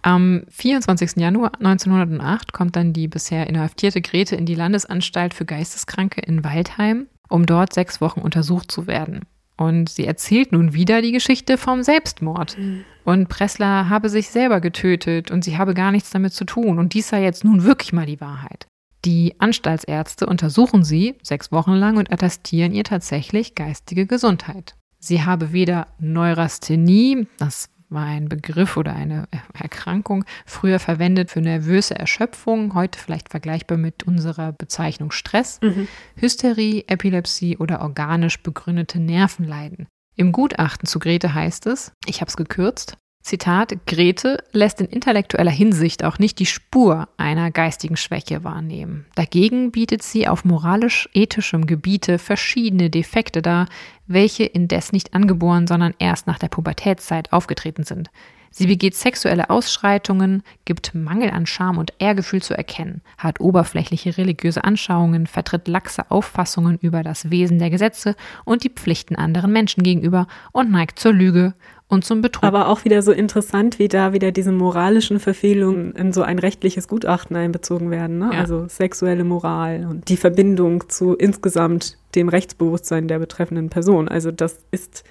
[0.03, 1.17] Am 24.
[1.17, 7.07] Januar 1908 kommt dann die bisher inhaftierte Grete in die Landesanstalt für Geisteskranke in Waldheim,
[7.29, 9.21] um dort sechs Wochen untersucht zu werden.
[9.57, 12.57] Und sie erzählt nun wieder die Geschichte vom Selbstmord.
[13.05, 16.79] Und Pressler habe sich selber getötet und sie habe gar nichts damit zu tun.
[16.79, 18.67] Und dies sei jetzt nun wirklich mal die Wahrheit.
[19.05, 24.75] Die Anstaltsärzte untersuchen sie sechs Wochen lang und attestieren ihr tatsächlich geistige Gesundheit.
[24.99, 31.95] Sie habe weder Neurasthenie, das war ein Begriff oder eine Erkrankung, früher verwendet für nervöse
[31.95, 35.87] Erschöpfung, heute vielleicht vergleichbar mit unserer Bezeichnung Stress, mhm.
[36.15, 39.87] Hysterie, Epilepsie oder organisch begründete Nervenleiden.
[40.15, 45.49] Im Gutachten zu Grete heißt es, ich habe es gekürzt, Zitat, Grete lässt in intellektueller
[45.49, 49.05] Hinsicht auch nicht die Spur einer geistigen Schwäche wahrnehmen.
[49.15, 53.67] Dagegen bietet sie auf moralisch-ethischem Gebiete verschiedene Defekte dar,
[54.07, 58.09] welche indes nicht angeboren, sondern erst nach der Pubertätszeit aufgetreten sind.
[58.55, 64.63] Sie begeht sexuelle Ausschreitungen, gibt Mangel an Scham und Ehrgefühl zu erkennen, hat oberflächliche religiöse
[64.65, 70.27] Anschauungen, vertritt laxe Auffassungen über das Wesen der Gesetze und die Pflichten anderen Menschen gegenüber
[70.51, 71.55] und neigt zur Lüge
[71.93, 72.43] und zum Betrug.
[72.43, 76.87] Aber auch wieder so interessant, wie da wieder diese moralischen Verfehlungen in so ein rechtliches
[76.87, 78.17] Gutachten einbezogen werden.
[78.17, 78.31] Ne?
[78.33, 78.39] Ja.
[78.39, 84.07] Also sexuelle Moral und die Verbindung zu insgesamt dem Rechtsbewusstsein der betreffenden Person.
[84.07, 85.03] Also das ist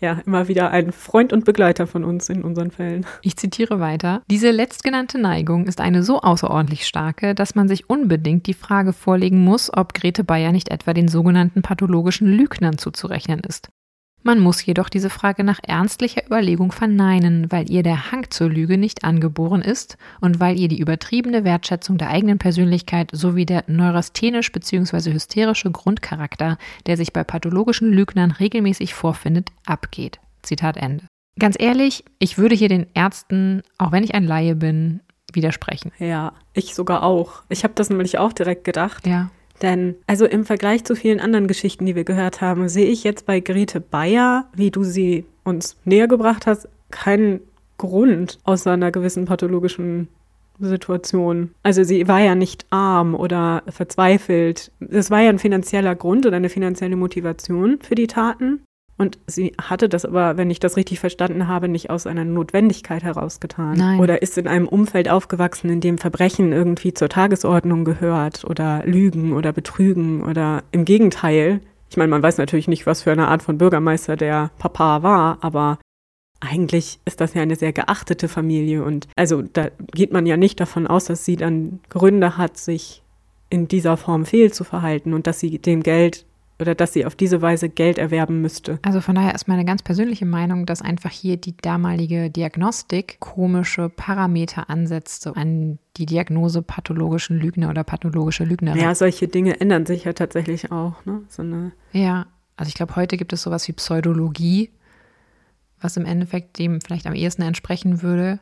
[0.00, 3.04] ja, immer wieder ein Freund und Begleiter von uns in unseren Fällen.
[3.20, 4.22] Ich zitiere weiter.
[4.30, 9.44] Diese letztgenannte Neigung ist eine so außerordentlich starke, dass man sich unbedingt die Frage vorlegen
[9.44, 13.68] muss, ob Grete Bayer nicht etwa den sogenannten pathologischen Lügnern zuzurechnen ist.
[14.22, 18.76] Man muss jedoch diese Frage nach ernstlicher Überlegung verneinen, weil ihr der Hang zur Lüge
[18.76, 24.52] nicht angeboren ist und weil ihr die übertriebene Wertschätzung der eigenen Persönlichkeit sowie der neurasthenisch
[24.52, 25.12] bzw.
[25.12, 30.20] hysterische Grundcharakter, der sich bei pathologischen Lügnern regelmäßig vorfindet, abgeht.
[30.42, 31.06] Zitat Ende.
[31.38, 35.00] Ganz ehrlich, ich würde hier den Ärzten, auch wenn ich ein Laie bin,
[35.32, 35.92] widersprechen.
[35.98, 37.42] Ja, ich sogar auch.
[37.48, 39.06] Ich habe das nämlich auch direkt gedacht.
[39.06, 39.30] Ja.
[39.62, 43.26] Denn, also im Vergleich zu vielen anderen Geschichten, die wir gehört haben, sehe ich jetzt
[43.26, 47.40] bei Grete Bayer, wie du sie uns näher gebracht hast, keinen
[47.78, 50.08] Grund außer einer gewissen pathologischen
[50.58, 51.54] Situation.
[51.62, 54.70] Also sie war ja nicht arm oder verzweifelt.
[54.90, 58.60] Es war ja ein finanzieller Grund oder eine finanzielle Motivation für die Taten.
[59.00, 63.02] Und sie hatte das aber, wenn ich das richtig verstanden habe, nicht aus einer Notwendigkeit
[63.02, 63.78] herausgetan.
[63.78, 63.98] Nein.
[63.98, 69.32] Oder ist in einem Umfeld aufgewachsen, in dem Verbrechen irgendwie zur Tagesordnung gehört oder Lügen
[69.32, 71.60] oder Betrügen oder im Gegenteil.
[71.88, 75.38] Ich meine, man weiß natürlich nicht, was für eine Art von Bürgermeister der Papa war,
[75.40, 75.78] aber
[76.40, 80.60] eigentlich ist das ja eine sehr geachtete Familie und also da geht man ja nicht
[80.60, 83.02] davon aus, dass sie dann Gründe hat, sich
[83.48, 86.26] in dieser Form fehl zu verhalten und dass sie dem Geld
[86.60, 88.78] oder dass sie auf diese Weise Geld erwerben müsste.
[88.82, 93.88] Also von daher ist meine ganz persönliche Meinung, dass einfach hier die damalige Diagnostik komische
[93.88, 98.80] Parameter ansetzte an die Diagnose pathologischen Lügner oder pathologische Lügnerin.
[98.80, 101.04] Ja, solche Dinge ändern sich ja tatsächlich auch.
[101.04, 101.22] Ne?
[101.28, 101.42] So
[101.92, 104.70] ja, also ich glaube, heute gibt es sowas wie Pseudologie,
[105.80, 108.38] was im Endeffekt dem vielleicht am ehesten entsprechen würde.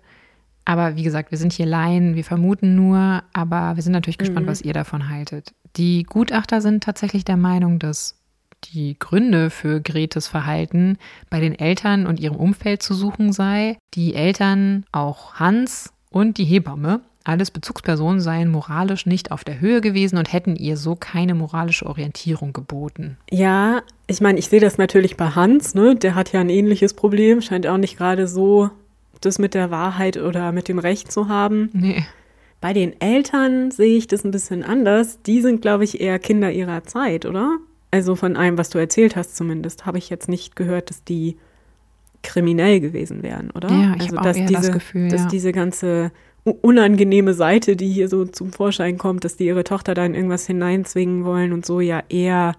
[0.69, 4.45] Aber wie gesagt, wir sind hier Laien, wir vermuten nur, aber wir sind natürlich gespannt,
[4.45, 4.51] mhm.
[4.51, 5.55] was ihr davon haltet.
[5.77, 8.21] Die Gutachter sind tatsächlich der Meinung, dass
[8.65, 10.99] die Gründe für Gretes Verhalten
[11.31, 13.79] bei den Eltern und ihrem Umfeld zu suchen sei.
[13.95, 19.81] Die Eltern, auch Hans und die Hebamme, alles Bezugspersonen seien moralisch nicht auf der Höhe
[19.81, 23.17] gewesen und hätten ihr so keine moralische Orientierung geboten.
[23.31, 25.97] Ja, ich meine, ich sehe das natürlich bei Hans, ne?
[25.97, 28.71] Der hat ja ein ähnliches Problem, scheint auch nicht gerade so
[29.21, 31.71] das mit der Wahrheit oder mit dem Recht zu haben.
[31.73, 32.05] Nee.
[32.61, 35.23] Bei den Eltern sehe ich das ein bisschen anders.
[35.23, 37.59] Die sind, glaube ich, eher Kinder ihrer Zeit, oder?
[37.91, 41.37] Also von allem, was du erzählt hast zumindest, habe ich jetzt nicht gehört, dass die
[42.23, 43.71] kriminell gewesen wären, oder?
[43.71, 45.29] Ja, ich also, habe auch eher diese, das Gefühl, dass ja.
[45.29, 46.11] diese ganze
[46.45, 50.47] unangenehme Seite, die hier so zum Vorschein kommt, dass die ihre Tochter da in irgendwas
[50.47, 52.55] hineinzwingen wollen und so, ja eher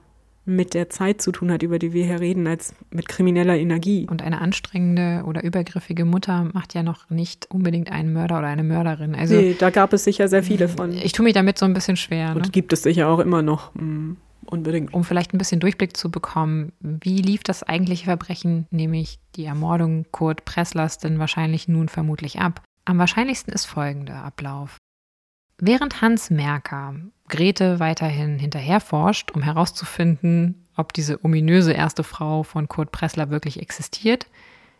[0.49, 4.07] mit der Zeit zu tun hat, über die wir hier reden, als mit krimineller Energie.
[4.09, 8.63] Und eine anstrengende oder übergriffige Mutter macht ja noch nicht unbedingt einen Mörder oder eine
[8.63, 9.15] Mörderin.
[9.15, 10.91] Also, nee, da gab es sicher sehr viele von.
[10.91, 12.35] Ich tue mich damit so ein bisschen schwer.
[12.35, 12.49] Und ne?
[12.51, 13.73] gibt es sicher auch immer noch.
[13.75, 14.93] Mh, mm, unbedingt.
[14.93, 20.05] Um vielleicht ein bisschen Durchblick zu bekommen, wie lief das eigentliche Verbrechen, nämlich die Ermordung
[20.11, 22.61] Kurt Presslers, denn wahrscheinlich nun vermutlich ab?
[22.85, 24.77] Am wahrscheinlichsten ist folgender Ablauf.
[25.59, 26.95] Während Hans Merker
[27.27, 34.27] Grete weiterhin hinterherforscht, um herauszufinden, ob diese ominöse erste Frau von Kurt Pressler wirklich existiert,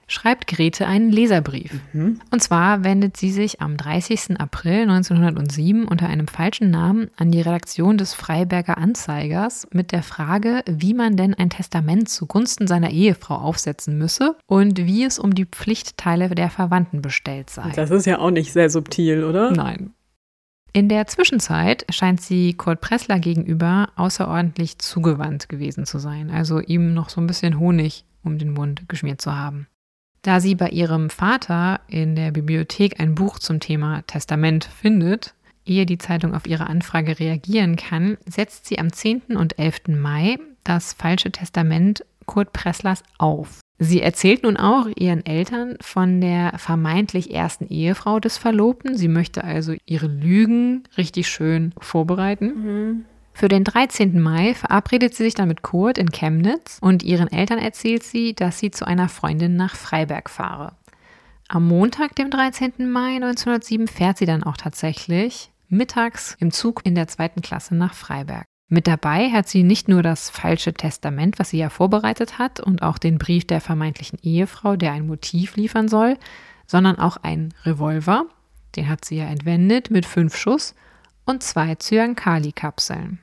[0.08, 1.80] schreibt Grete einen Leserbrief.
[1.94, 2.20] Mhm.
[2.32, 4.40] Und zwar wendet sie sich am 30.
[4.40, 10.64] April 1907 unter einem falschen Namen an die Redaktion des Freiberger Anzeigers mit der Frage,
[10.66, 15.46] wie man denn ein Testament zugunsten seiner Ehefrau aufsetzen müsse und wie es um die
[15.46, 17.72] Pflichtteile der Verwandten bestellt sei.
[17.76, 19.52] Das ist ja auch nicht sehr subtil, oder?
[19.52, 19.94] Nein.
[20.72, 26.94] In der Zwischenzeit scheint sie Kurt Pressler gegenüber außerordentlich zugewandt gewesen zu sein, also ihm
[26.94, 29.68] noch so ein bisschen Honig um den Mund geschmiert zu haben.
[30.22, 35.34] Da sie bei ihrem Vater in der Bibliothek ein Buch zum Thema Testament findet,
[35.66, 39.38] ehe die Zeitung auf ihre Anfrage reagieren kann, setzt sie am 10.
[39.38, 39.88] und 11.
[39.88, 43.60] Mai das falsche Testament Kurt Presslers auf.
[43.80, 48.96] Sie erzählt nun auch ihren Eltern von der vermeintlich ersten Ehefrau des Verlobten.
[48.96, 52.46] Sie möchte also ihre Lügen richtig schön vorbereiten.
[52.46, 53.06] Mhm.
[53.34, 54.22] Für den 13.
[54.22, 58.60] Mai verabredet sie sich dann mit Kurt in Chemnitz und ihren Eltern erzählt sie, dass
[58.60, 60.74] sie zu einer Freundin nach Freiberg fahre.
[61.48, 62.92] Am Montag, dem 13.
[62.92, 67.96] Mai 1907, fährt sie dann auch tatsächlich mittags im Zug in der zweiten Klasse nach
[67.96, 68.46] Freiberg.
[68.70, 72.84] Mit dabei hat sie nicht nur das falsche Testament, was sie ja vorbereitet hat, und
[72.84, 76.18] auch den Brief der vermeintlichen Ehefrau, der ein Motiv liefern soll,
[76.68, 78.26] sondern auch einen Revolver,
[78.76, 80.76] den hat sie ja entwendet mit fünf Schuss
[81.26, 83.20] und zwei Cyankali-Kapseln.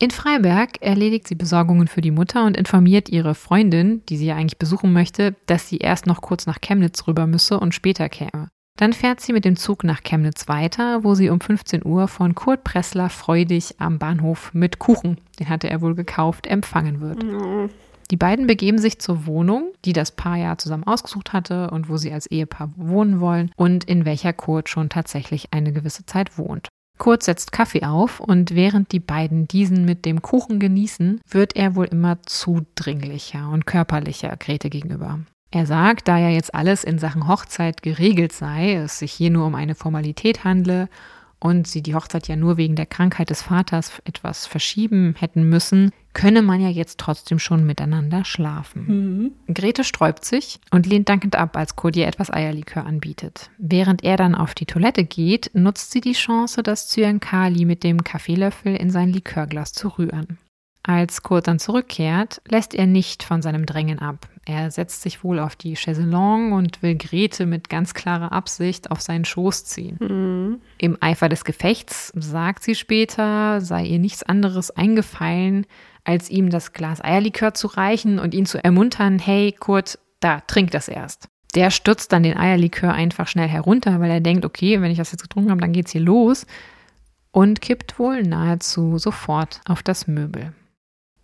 [0.00, 4.34] In Freiberg erledigt sie Besorgungen für die Mutter und informiert ihre Freundin, die sie ja
[4.34, 8.48] eigentlich besuchen möchte, dass sie erst noch kurz nach Chemnitz rüber müsse und später käme.
[8.80, 12.34] Dann fährt sie mit dem Zug nach Chemnitz weiter, wo sie um 15 Uhr von
[12.34, 17.22] Kurt Pressler freudig am Bahnhof mit Kuchen, den hatte er wohl gekauft, empfangen wird.
[18.10, 21.98] Die beiden begeben sich zur Wohnung, die das Paar ja zusammen ausgesucht hatte und wo
[21.98, 26.68] sie als Ehepaar wohnen wollen und in welcher Kurt schon tatsächlich eine gewisse Zeit wohnt.
[26.96, 31.76] Kurt setzt Kaffee auf und während die beiden diesen mit dem Kuchen genießen, wird er
[31.76, 35.20] wohl immer zudringlicher und körperlicher Grete gegenüber.
[35.52, 39.46] Er sagt, da ja jetzt alles in Sachen Hochzeit geregelt sei, es sich hier nur
[39.46, 40.88] um eine Formalität handle
[41.40, 45.90] und sie die Hochzeit ja nur wegen der Krankheit des Vaters etwas verschieben hätten müssen,
[46.12, 49.32] könne man ja jetzt trotzdem schon miteinander schlafen.
[49.46, 49.54] Mhm.
[49.54, 53.50] Grete sträubt sich und lehnt dankend ab, als Kurt ihr etwas Eierlikör anbietet.
[53.58, 58.04] Während er dann auf die Toilette geht, nutzt sie die Chance, das Zyankali mit dem
[58.04, 60.38] Kaffeelöffel in sein Likörglas zu rühren.
[60.82, 64.28] Als Kurt dann zurückkehrt, lässt er nicht von seinem Drängen ab.
[64.46, 69.00] Er setzt sich wohl auf die Chaiselong und will Grete mit ganz klarer Absicht auf
[69.02, 69.98] seinen Schoß ziehen.
[70.00, 70.60] Mhm.
[70.78, 75.66] Im Eifer des Gefechts, sagt sie später, sei ihr nichts anderes eingefallen,
[76.04, 80.70] als ihm das Glas Eierlikör zu reichen und ihn zu ermuntern, hey Kurt, da, trink
[80.70, 81.28] das erst.
[81.54, 85.12] Der stürzt dann den Eierlikör einfach schnell herunter, weil er denkt, okay, wenn ich das
[85.12, 86.46] jetzt getrunken habe, dann geht's hier los
[87.32, 90.54] und kippt wohl nahezu sofort auf das Möbel.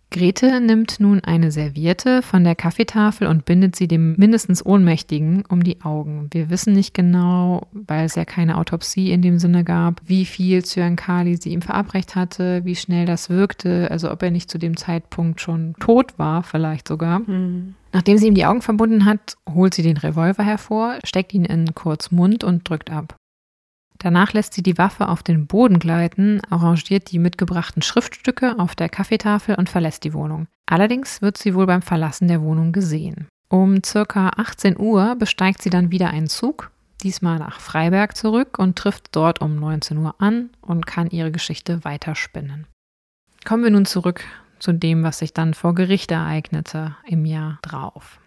[0.09, 5.63] Grete nimmt nun eine Serviette von der Kaffeetafel und bindet sie dem mindestens Ohnmächtigen um
[5.63, 6.29] die Augen.
[6.31, 10.63] Wir wissen nicht genau, weil es ja keine Autopsie in dem Sinne gab, wie viel
[10.63, 14.77] Zyankali sie ihm verabreicht hatte, wie schnell das wirkte, also ob er nicht zu dem
[14.77, 17.19] Zeitpunkt schon tot war, vielleicht sogar.
[17.19, 17.75] Mhm.
[17.91, 21.75] Nachdem sie ihm die Augen verbunden hat, holt sie den Revolver hervor, steckt ihn in
[21.75, 23.15] Kurz Mund und drückt ab.
[23.99, 28.89] Danach lässt sie die Waffe auf den Boden gleiten, arrangiert die mitgebrachten Schriftstücke auf der
[28.89, 30.47] Kaffeetafel und verlässt die Wohnung.
[30.65, 33.27] Allerdings wird sie wohl beim Verlassen der Wohnung gesehen.
[33.49, 36.71] Um circa 18 Uhr besteigt sie dann wieder einen Zug,
[37.01, 41.83] diesmal nach Freiberg zurück und trifft dort um 19 Uhr an und kann ihre Geschichte
[41.83, 42.67] weiterspinnen.
[43.45, 44.25] Kommen wir nun zurück
[44.59, 48.19] zu dem, was sich dann vor Gericht ereignete im Jahr drauf.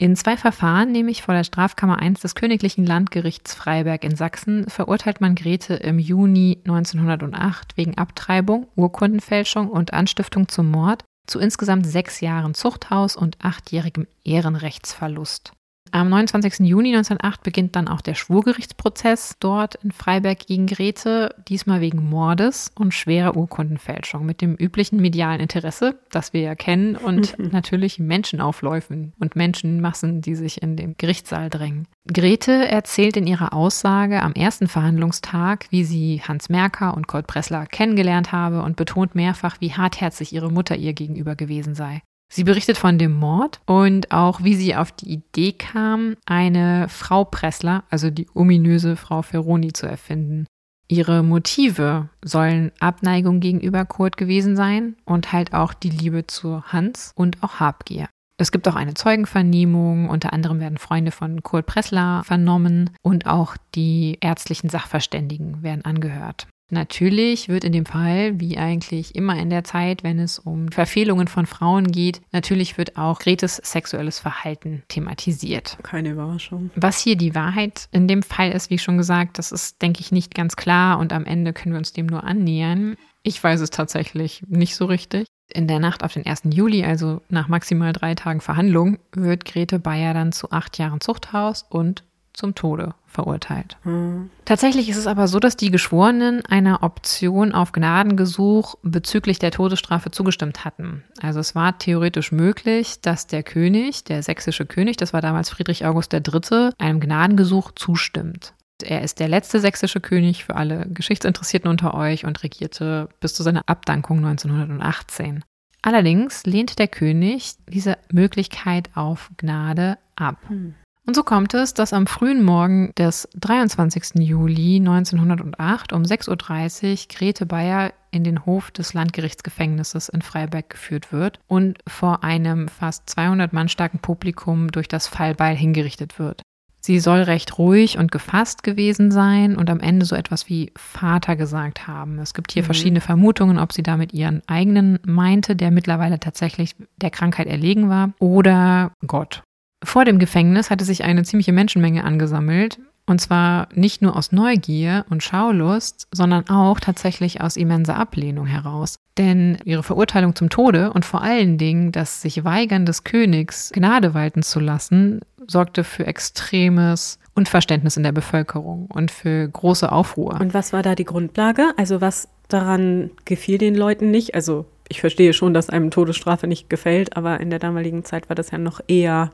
[0.00, 5.20] In zwei Verfahren, nämlich vor der Strafkammer 1 des Königlichen Landgerichts Freiberg in Sachsen, verurteilt
[5.20, 12.20] man Grete im Juni 1908 wegen Abtreibung, Urkundenfälschung und Anstiftung zum Mord zu insgesamt sechs
[12.20, 15.50] Jahren Zuchthaus und achtjährigem Ehrenrechtsverlust.
[15.92, 16.66] Am 29.
[16.66, 22.70] Juni 1908 beginnt dann auch der Schwurgerichtsprozess dort in Freiberg gegen Grete, diesmal wegen Mordes
[22.74, 29.12] und schwerer Urkundenfälschung mit dem üblichen medialen Interesse, das wir ja kennen, und natürlich Menschenaufläufen
[29.18, 31.86] und Menschenmassen, die sich in den Gerichtssaal drängen.
[32.12, 37.66] Grete erzählt in ihrer Aussage am ersten Verhandlungstag, wie sie Hans Merker und Kurt Pressler
[37.66, 42.02] kennengelernt habe und betont mehrfach, wie hartherzig ihre Mutter ihr gegenüber gewesen sei.
[42.30, 47.24] Sie berichtet von dem Mord und auch, wie sie auf die Idee kam, eine Frau
[47.24, 50.46] Pressler, also die ominöse Frau Ferroni, zu erfinden.
[50.88, 57.12] Ihre Motive sollen Abneigung gegenüber Kurt gewesen sein und halt auch die Liebe zu Hans
[57.14, 58.08] und auch Habgier.
[58.40, 63.56] Es gibt auch eine Zeugenvernehmung, unter anderem werden Freunde von Kurt Pressler vernommen und auch
[63.74, 66.46] die ärztlichen Sachverständigen werden angehört.
[66.70, 71.26] Natürlich wird in dem Fall, wie eigentlich immer in der Zeit, wenn es um Verfehlungen
[71.26, 75.78] von Frauen geht, natürlich wird auch Gretes sexuelles Verhalten thematisiert.
[75.82, 76.70] Keine Überraschung.
[76.76, 80.12] Was hier die Wahrheit in dem Fall ist, wie schon gesagt, das ist, denke ich,
[80.12, 82.96] nicht ganz klar und am Ende können wir uns dem nur annähern.
[83.22, 85.26] Ich weiß es tatsächlich nicht so richtig.
[85.50, 86.42] In der Nacht auf den 1.
[86.50, 91.64] Juli, also nach maximal drei Tagen Verhandlung, wird Grete Bayer dann zu acht Jahren Zuchthaus
[91.70, 92.04] und
[92.38, 93.76] zum Tode verurteilt.
[93.84, 94.30] Mhm.
[94.44, 100.10] Tatsächlich ist es aber so, dass die Geschworenen einer Option auf Gnadengesuch bezüglich der Todesstrafe
[100.10, 101.02] zugestimmt hatten.
[101.20, 105.84] Also es war theoretisch möglich, dass der König, der sächsische König, das war damals Friedrich
[105.84, 108.54] August III., einem Gnadengesuch zustimmt.
[108.82, 113.42] Er ist der letzte sächsische König für alle Geschichtsinteressierten unter euch und regierte bis zu
[113.42, 115.44] seiner Abdankung 1918.
[115.82, 120.36] Allerdings lehnte der König diese Möglichkeit auf Gnade ab.
[120.46, 120.74] Hm.
[121.08, 124.16] Und so kommt es, dass am frühen Morgen des 23.
[124.16, 131.10] Juli 1908 um 6.30 Uhr Grete Bayer in den Hof des Landgerichtsgefängnisses in Freiberg geführt
[131.10, 136.42] wird und vor einem fast 200 Mann starken Publikum durch das Fallbeil hingerichtet wird.
[136.80, 141.36] Sie soll recht ruhig und gefasst gewesen sein und am Ende so etwas wie Vater
[141.36, 142.18] gesagt haben.
[142.18, 142.66] Es gibt hier mhm.
[142.66, 148.12] verschiedene Vermutungen, ob sie damit ihren eigenen meinte, der mittlerweile tatsächlich der Krankheit erlegen war,
[148.18, 149.42] oder Gott.
[149.84, 152.78] Vor dem Gefängnis hatte sich eine ziemliche Menschenmenge angesammelt.
[153.08, 158.96] Und zwar nicht nur aus Neugier und Schaulust, sondern auch tatsächlich aus immenser Ablehnung heraus.
[159.16, 164.12] Denn ihre Verurteilung zum Tode und vor allen Dingen das sich Weigern des Königs, Gnade
[164.12, 170.38] walten zu lassen, sorgte für extremes Unverständnis in der Bevölkerung und für große Aufruhr.
[170.38, 171.72] Und was war da die Grundlage?
[171.78, 174.34] Also was daran gefiel den Leuten nicht?
[174.34, 178.36] Also ich verstehe schon, dass einem Todesstrafe nicht gefällt, aber in der damaligen Zeit war
[178.36, 179.30] das ja noch eher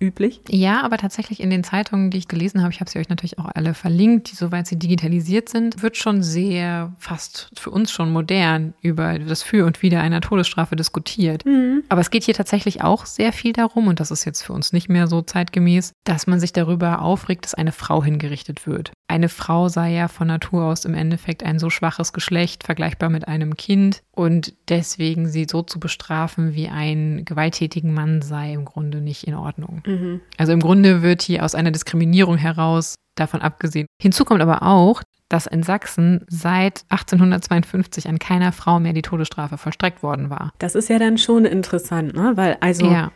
[0.00, 0.40] üblich.
[0.48, 3.38] Ja, aber tatsächlich in den Zeitungen, die ich gelesen habe, ich habe sie euch natürlich
[3.38, 8.12] auch alle verlinkt, die soweit sie digitalisiert sind, wird schon sehr fast für uns schon
[8.12, 11.44] modern über das Für und Wider einer Todesstrafe diskutiert.
[11.44, 11.84] Mhm.
[11.88, 14.72] Aber es geht hier tatsächlich auch sehr viel darum, und das ist jetzt für uns
[14.72, 18.92] nicht mehr so zeitgemäß, dass man sich darüber aufregt, dass eine Frau hingerichtet wird.
[19.10, 23.26] Eine Frau sei ja von Natur aus im Endeffekt ein so schwaches Geschlecht, vergleichbar mit
[23.26, 29.00] einem Kind, und deswegen sie so zu bestrafen wie einen gewalttätigen Mann sei im Grunde
[29.00, 29.82] nicht in Ordnung.
[29.84, 30.20] Mhm.
[30.36, 33.88] Also im Grunde wird hier aus einer Diskriminierung heraus davon abgesehen.
[34.00, 39.58] Hinzu kommt aber auch, dass in Sachsen seit 1852 an keiner Frau mehr die Todesstrafe
[39.58, 40.52] vollstreckt worden war.
[40.58, 42.32] Das ist ja dann schon interessant, ne?
[42.36, 43.10] Weil also ja.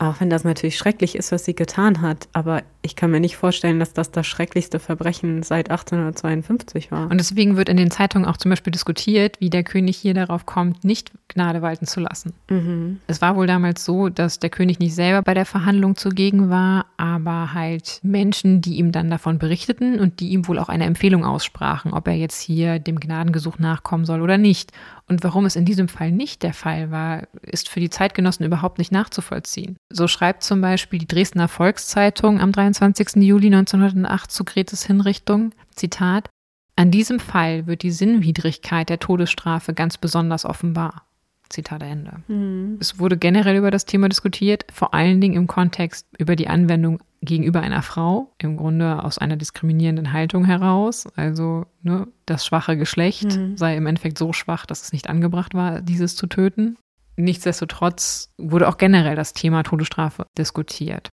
[0.00, 2.26] Auch wenn das natürlich schrecklich ist, was sie getan hat.
[2.32, 7.10] Aber ich kann mir nicht vorstellen, dass das das schrecklichste Verbrechen seit 1852 war.
[7.10, 10.46] Und deswegen wird in den Zeitungen auch zum Beispiel diskutiert, wie der König hier darauf
[10.46, 12.32] kommt, nicht Gnade walten zu lassen.
[12.48, 13.00] Mhm.
[13.08, 16.86] Es war wohl damals so, dass der König nicht selber bei der Verhandlung zugegen war,
[16.96, 21.26] aber halt Menschen, die ihm dann davon berichteten und die ihm wohl auch eine Empfehlung
[21.26, 24.72] aussprachen, ob er jetzt hier dem Gnadengesuch nachkommen soll oder nicht.
[25.10, 28.78] Und warum es in diesem Fall nicht der Fall war, ist für die Zeitgenossen überhaupt
[28.78, 29.76] nicht nachzuvollziehen.
[29.92, 33.16] So schreibt zum Beispiel die Dresdner Volkszeitung am 23.
[33.16, 36.30] Juli 1908 zu Gretes Hinrichtung, Zitat,
[36.76, 41.02] an diesem Fall wird die Sinnwidrigkeit der Todesstrafe ganz besonders offenbar.
[41.50, 42.22] Zitat Ende.
[42.28, 42.78] Mhm.
[42.80, 47.02] Es wurde generell über das Thema diskutiert, vor allen Dingen im Kontext über die Anwendung
[47.22, 51.06] gegenüber einer Frau, im Grunde aus einer diskriminierenden Haltung heraus.
[51.16, 53.56] Also ne, das schwache Geschlecht mhm.
[53.56, 56.76] sei im Endeffekt so schwach, dass es nicht angebracht war, dieses zu töten.
[57.16, 61.10] Nichtsdestotrotz wurde auch generell das Thema Todesstrafe diskutiert.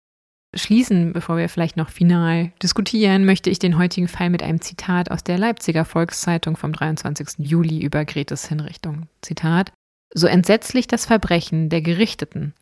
[0.56, 5.12] Schließen, bevor wir vielleicht noch final diskutieren, möchte ich den heutigen Fall mit einem Zitat
[5.12, 7.46] aus der Leipziger Volkszeitung vom 23.
[7.46, 9.08] Juli über Gretes Hinrichtung.
[9.22, 9.74] Zitat
[10.14, 12.54] so entsetzlich das Verbrechen der Gerichteten,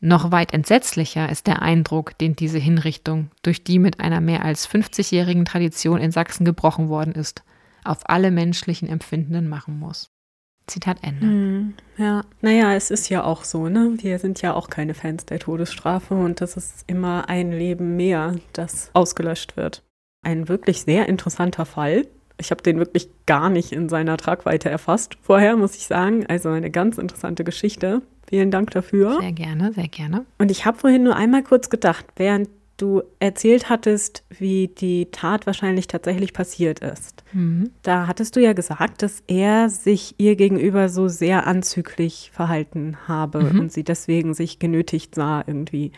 [0.00, 4.68] noch weit entsetzlicher ist der Eindruck, den diese Hinrichtung, durch die mit einer mehr als
[4.68, 7.42] 50-jährigen Tradition in Sachsen gebrochen worden ist,
[7.84, 10.10] auf alle menschlichen Empfindenden machen muss.
[10.68, 11.26] Zitat Ende.
[11.26, 13.94] Hm, ja, naja, es ist ja auch so, ne?
[13.96, 18.36] Wir sind ja auch keine Fans der Todesstrafe und das ist immer ein Leben mehr,
[18.52, 19.82] das ausgelöscht wird.
[20.22, 22.06] Ein wirklich sehr interessanter Fall,
[22.38, 26.26] ich habe den wirklich gar nicht in seiner Tragweite erfasst vorher, muss ich sagen.
[26.26, 28.02] Also eine ganz interessante Geschichte.
[28.28, 29.18] Vielen Dank dafür.
[29.20, 30.24] Sehr gerne, sehr gerne.
[30.38, 35.46] Und ich habe vorhin nur einmal kurz gedacht, während du erzählt hattest, wie die Tat
[35.46, 37.24] wahrscheinlich tatsächlich passiert ist.
[37.32, 37.70] Mhm.
[37.82, 43.42] Da hattest du ja gesagt, dass er sich ihr gegenüber so sehr anzüglich verhalten habe
[43.42, 43.60] mhm.
[43.60, 45.90] und sie deswegen sich genötigt sah irgendwie.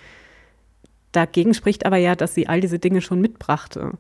[1.13, 3.93] Dagegen spricht aber ja, dass sie all diese Dinge schon mitbrachte.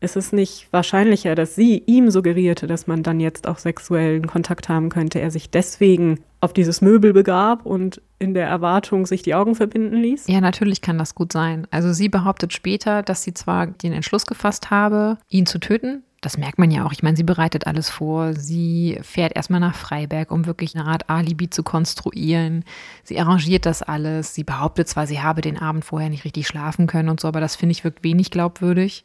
[0.00, 4.68] Ist es nicht wahrscheinlicher, dass sie ihm suggerierte, dass man dann jetzt auch sexuellen Kontakt
[4.68, 9.34] haben könnte, er sich deswegen auf dieses Möbel begab und in der Erwartung sich die
[9.34, 10.28] Augen verbinden ließ?
[10.28, 11.66] Ja, natürlich kann das gut sein.
[11.72, 16.04] Also sie behauptet später, dass sie zwar den Entschluss gefasst habe, ihn zu töten.
[16.20, 16.92] Das merkt man ja auch.
[16.92, 18.34] Ich meine, sie bereitet alles vor.
[18.34, 22.64] Sie fährt erstmal nach Freiberg, um wirklich eine Art Alibi zu konstruieren.
[23.04, 24.34] Sie arrangiert das alles.
[24.34, 27.40] Sie behauptet zwar, sie habe den Abend vorher nicht richtig schlafen können und so, aber
[27.40, 29.04] das finde ich wirkt wenig glaubwürdig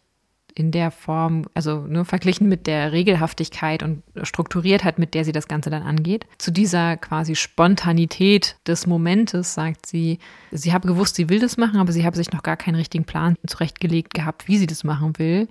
[0.56, 5.48] in der Form, also nur verglichen mit der Regelhaftigkeit und Strukturiertheit, mit der sie das
[5.48, 6.26] Ganze dann angeht.
[6.38, 10.20] Zu dieser quasi Spontanität des Momentes sagt sie,
[10.52, 13.06] sie habe gewusst, sie will das machen, aber sie habe sich noch gar keinen richtigen
[13.06, 15.48] Plan zurechtgelegt gehabt, wie sie das machen will.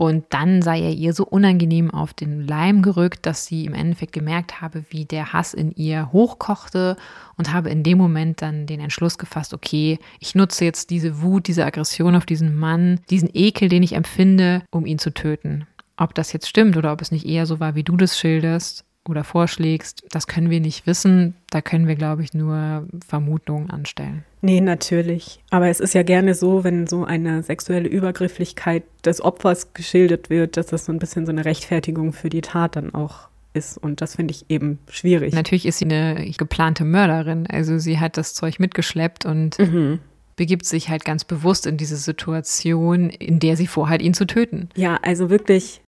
[0.00, 4.14] Und dann sei er ihr so unangenehm auf den Leim gerückt, dass sie im Endeffekt
[4.14, 6.96] gemerkt habe, wie der Hass in ihr hochkochte
[7.36, 11.48] und habe in dem Moment dann den Entschluss gefasst, okay, ich nutze jetzt diese Wut,
[11.48, 15.66] diese Aggression auf diesen Mann, diesen Ekel, den ich empfinde, um ihn zu töten.
[15.98, 18.86] Ob das jetzt stimmt oder ob es nicht eher so war, wie du das schilderst,
[19.06, 21.34] oder vorschlägst, das können wir nicht wissen.
[21.50, 24.24] Da können wir, glaube ich, nur Vermutungen anstellen.
[24.42, 25.40] Nee, natürlich.
[25.50, 30.56] Aber es ist ja gerne so, wenn so eine sexuelle Übergrifflichkeit des Opfers geschildert wird,
[30.56, 33.76] dass das so ein bisschen so eine Rechtfertigung für die Tat dann auch ist.
[33.76, 35.34] Und das finde ich eben schwierig.
[35.34, 37.46] Natürlich ist sie eine geplante Mörderin.
[37.46, 39.98] Also sie hat das Zeug mitgeschleppt und mhm.
[40.36, 44.68] begibt sich halt ganz bewusst in diese Situation, in der sie vorhat, ihn zu töten.
[44.76, 45.82] Ja, also wirklich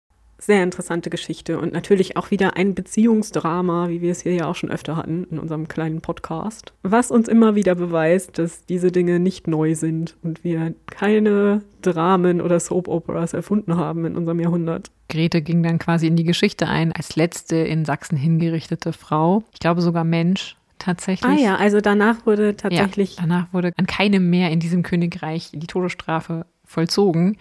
[0.40, 4.54] sehr interessante Geschichte und natürlich auch wieder ein Beziehungsdrama, wie wir es hier ja auch
[4.54, 9.18] schon öfter hatten in unserem kleinen Podcast, was uns immer wieder beweist, dass diese Dinge
[9.18, 14.90] nicht neu sind und wir keine Dramen oder Soap-Operas erfunden haben in unserem Jahrhundert.
[15.08, 19.58] Grete ging dann quasi in die Geschichte ein als letzte in Sachsen hingerichtete Frau, ich
[19.58, 21.30] glaube sogar Mensch, tatsächlich.
[21.30, 23.16] Ah ja, also danach wurde tatsächlich.
[23.16, 27.38] Ja, danach wurde an keinem mehr in diesem Königreich die Todesstrafe vollzogen.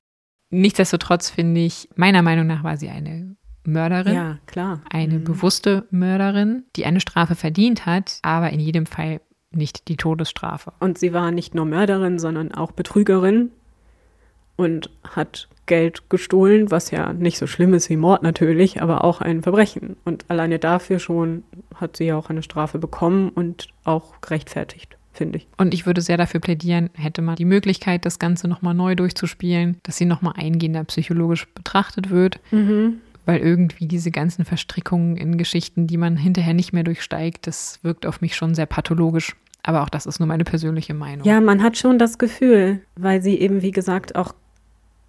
[0.50, 3.36] Nichtsdestotrotz finde ich, meiner Meinung nach war sie eine
[3.66, 4.14] Mörderin.
[4.16, 4.82] Ja, klar.
[4.90, 5.24] Eine mhm.
[5.26, 9.20] bewusste Mörderin, die eine Strafe verdient hat, aber in jedem Fall
[9.52, 10.74] nicht die Todesstrafe.
[10.80, 13.52] Und sie war nicht nur Mörderin, sondern auch Betrügerin
[14.56, 19.20] und hat Geld gestohlen, was ja nicht so schlimm ist wie Mord natürlich, aber auch
[19.20, 19.98] ein Verbrechen.
[20.06, 21.44] Und alleine dafür schon
[21.76, 25.48] hat sie ja auch eine Strafe bekommen und auch gerechtfertigt finde ich.
[25.58, 29.78] Und ich würde sehr dafür plädieren, hätte man die Möglichkeit, das Ganze nochmal neu durchzuspielen,
[29.84, 32.40] dass sie nochmal eingehender psychologisch betrachtet wird.
[32.52, 33.02] Mhm.
[33.26, 38.06] Weil irgendwie diese ganzen Verstrickungen in Geschichten, die man hinterher nicht mehr durchsteigt, das wirkt
[38.06, 39.36] auf mich schon sehr pathologisch.
[39.64, 41.28] Aber auch das ist nur meine persönliche Meinung.
[41.28, 44.34] Ja, man hat schon das Gefühl, weil sie eben, wie gesagt, auch,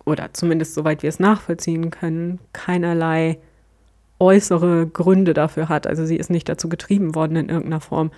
[0.04, 3.38] oder zumindest soweit wir es nachvollziehen können, keinerlei
[4.18, 5.86] äußere Gründe dafür hat.
[5.86, 8.10] Also sie ist nicht dazu getrieben worden in irgendeiner Form.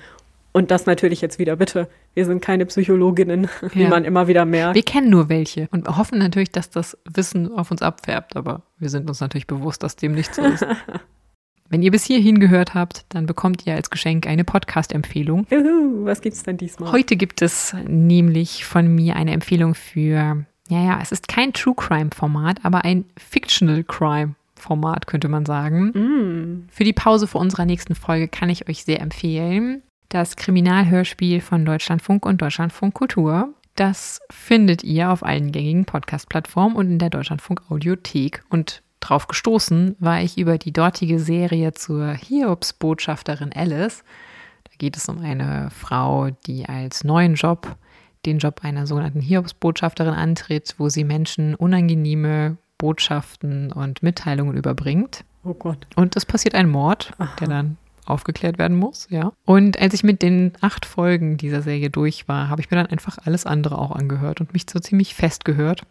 [0.52, 3.88] Und das natürlich jetzt wieder, bitte, wir sind keine Psychologinnen, wie ja.
[3.88, 4.74] man immer wieder merkt.
[4.74, 8.88] Wir kennen nur welche und hoffen natürlich, dass das Wissen auf uns abfärbt, aber wir
[8.88, 10.66] sind uns natürlich bewusst, dass dem nicht so ist.
[11.68, 15.46] Wenn ihr bis hierhin gehört habt, dann bekommt ihr als Geschenk eine Podcast-Empfehlung.
[16.04, 16.90] Was gibt es denn diesmal?
[16.90, 21.74] Heute gibt es nämlich von mir eine Empfehlung für, ja, ja, es ist kein True
[21.76, 24.34] Crime-Format, aber ein Fictional Crime.
[24.56, 25.86] Format, könnte man sagen.
[25.94, 26.68] Mm.
[26.70, 31.64] Für die Pause vor unserer nächsten Folge kann ich euch sehr empfehlen das Kriminalhörspiel von
[31.64, 33.54] Deutschlandfunk und Deutschlandfunk Kultur.
[33.76, 38.42] Das findet ihr auf allen gängigen Podcast-Plattformen und in der Deutschlandfunk Audiothek.
[38.50, 44.02] Und drauf gestoßen war ich über die dortige Serie zur Hiobs-Botschafterin Alice.
[44.64, 47.76] Da geht es um eine Frau, die als neuen Job
[48.26, 55.24] den Job einer sogenannten Hiobs-Botschafterin antritt, wo sie Menschen unangenehme Botschaften und Mitteilungen überbringt.
[55.44, 55.86] Oh Gott.
[55.94, 57.30] Und es passiert ein Mord, Aha.
[57.40, 57.76] der dann
[58.06, 59.32] aufgeklärt werden muss, ja.
[59.44, 62.86] Und als ich mit den acht Folgen dieser Serie durch war, habe ich mir dann
[62.86, 65.82] einfach alles andere auch angehört und mich so ziemlich festgehört.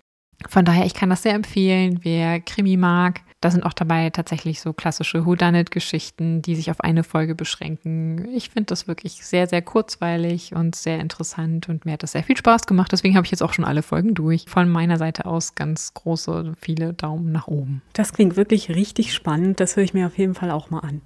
[0.47, 3.21] Von daher, ich kann das sehr empfehlen, wer Krimi mag.
[3.41, 8.27] Da sind auch dabei tatsächlich so klassische Whodunit-Geschichten, die sich auf eine Folge beschränken.
[8.33, 12.23] Ich finde das wirklich sehr, sehr kurzweilig und sehr interessant und mir hat das sehr
[12.23, 12.91] viel Spaß gemacht.
[12.91, 14.45] Deswegen habe ich jetzt auch schon alle Folgen durch.
[14.47, 17.81] Von meiner Seite aus ganz große, viele Daumen nach oben.
[17.93, 19.59] Das klingt wirklich richtig spannend.
[19.59, 21.01] Das höre ich mir auf jeden Fall auch mal an.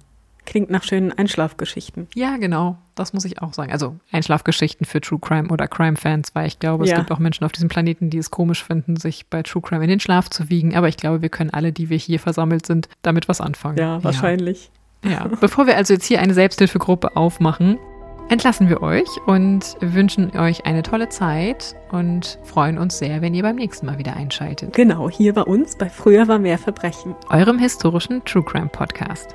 [0.46, 2.06] Klingt nach schönen Einschlafgeschichten.
[2.14, 2.76] Ja, genau.
[2.94, 3.72] Das muss ich auch sagen.
[3.72, 6.98] Also Einschlafgeschichten für True Crime oder Crime-Fans, weil ich glaube, es ja.
[6.98, 9.88] gibt auch Menschen auf diesem Planeten, die es komisch finden, sich bei True Crime in
[9.88, 10.76] den Schlaf zu wiegen.
[10.76, 13.78] Aber ich glaube, wir können alle, die wir hier versammelt sind, damit was anfangen.
[13.78, 14.70] Ja, wahrscheinlich.
[15.02, 15.10] Ja.
[15.10, 15.30] ja.
[15.40, 17.78] Bevor wir also jetzt hier eine Selbsthilfegruppe aufmachen,
[18.28, 23.42] entlassen wir euch und wünschen euch eine tolle Zeit und freuen uns sehr, wenn ihr
[23.42, 24.72] beim nächsten Mal wieder einschaltet.
[24.74, 27.14] Genau, hier bei uns bei Früher war mehr Verbrechen.
[27.28, 29.34] Eurem historischen True Crime Podcast.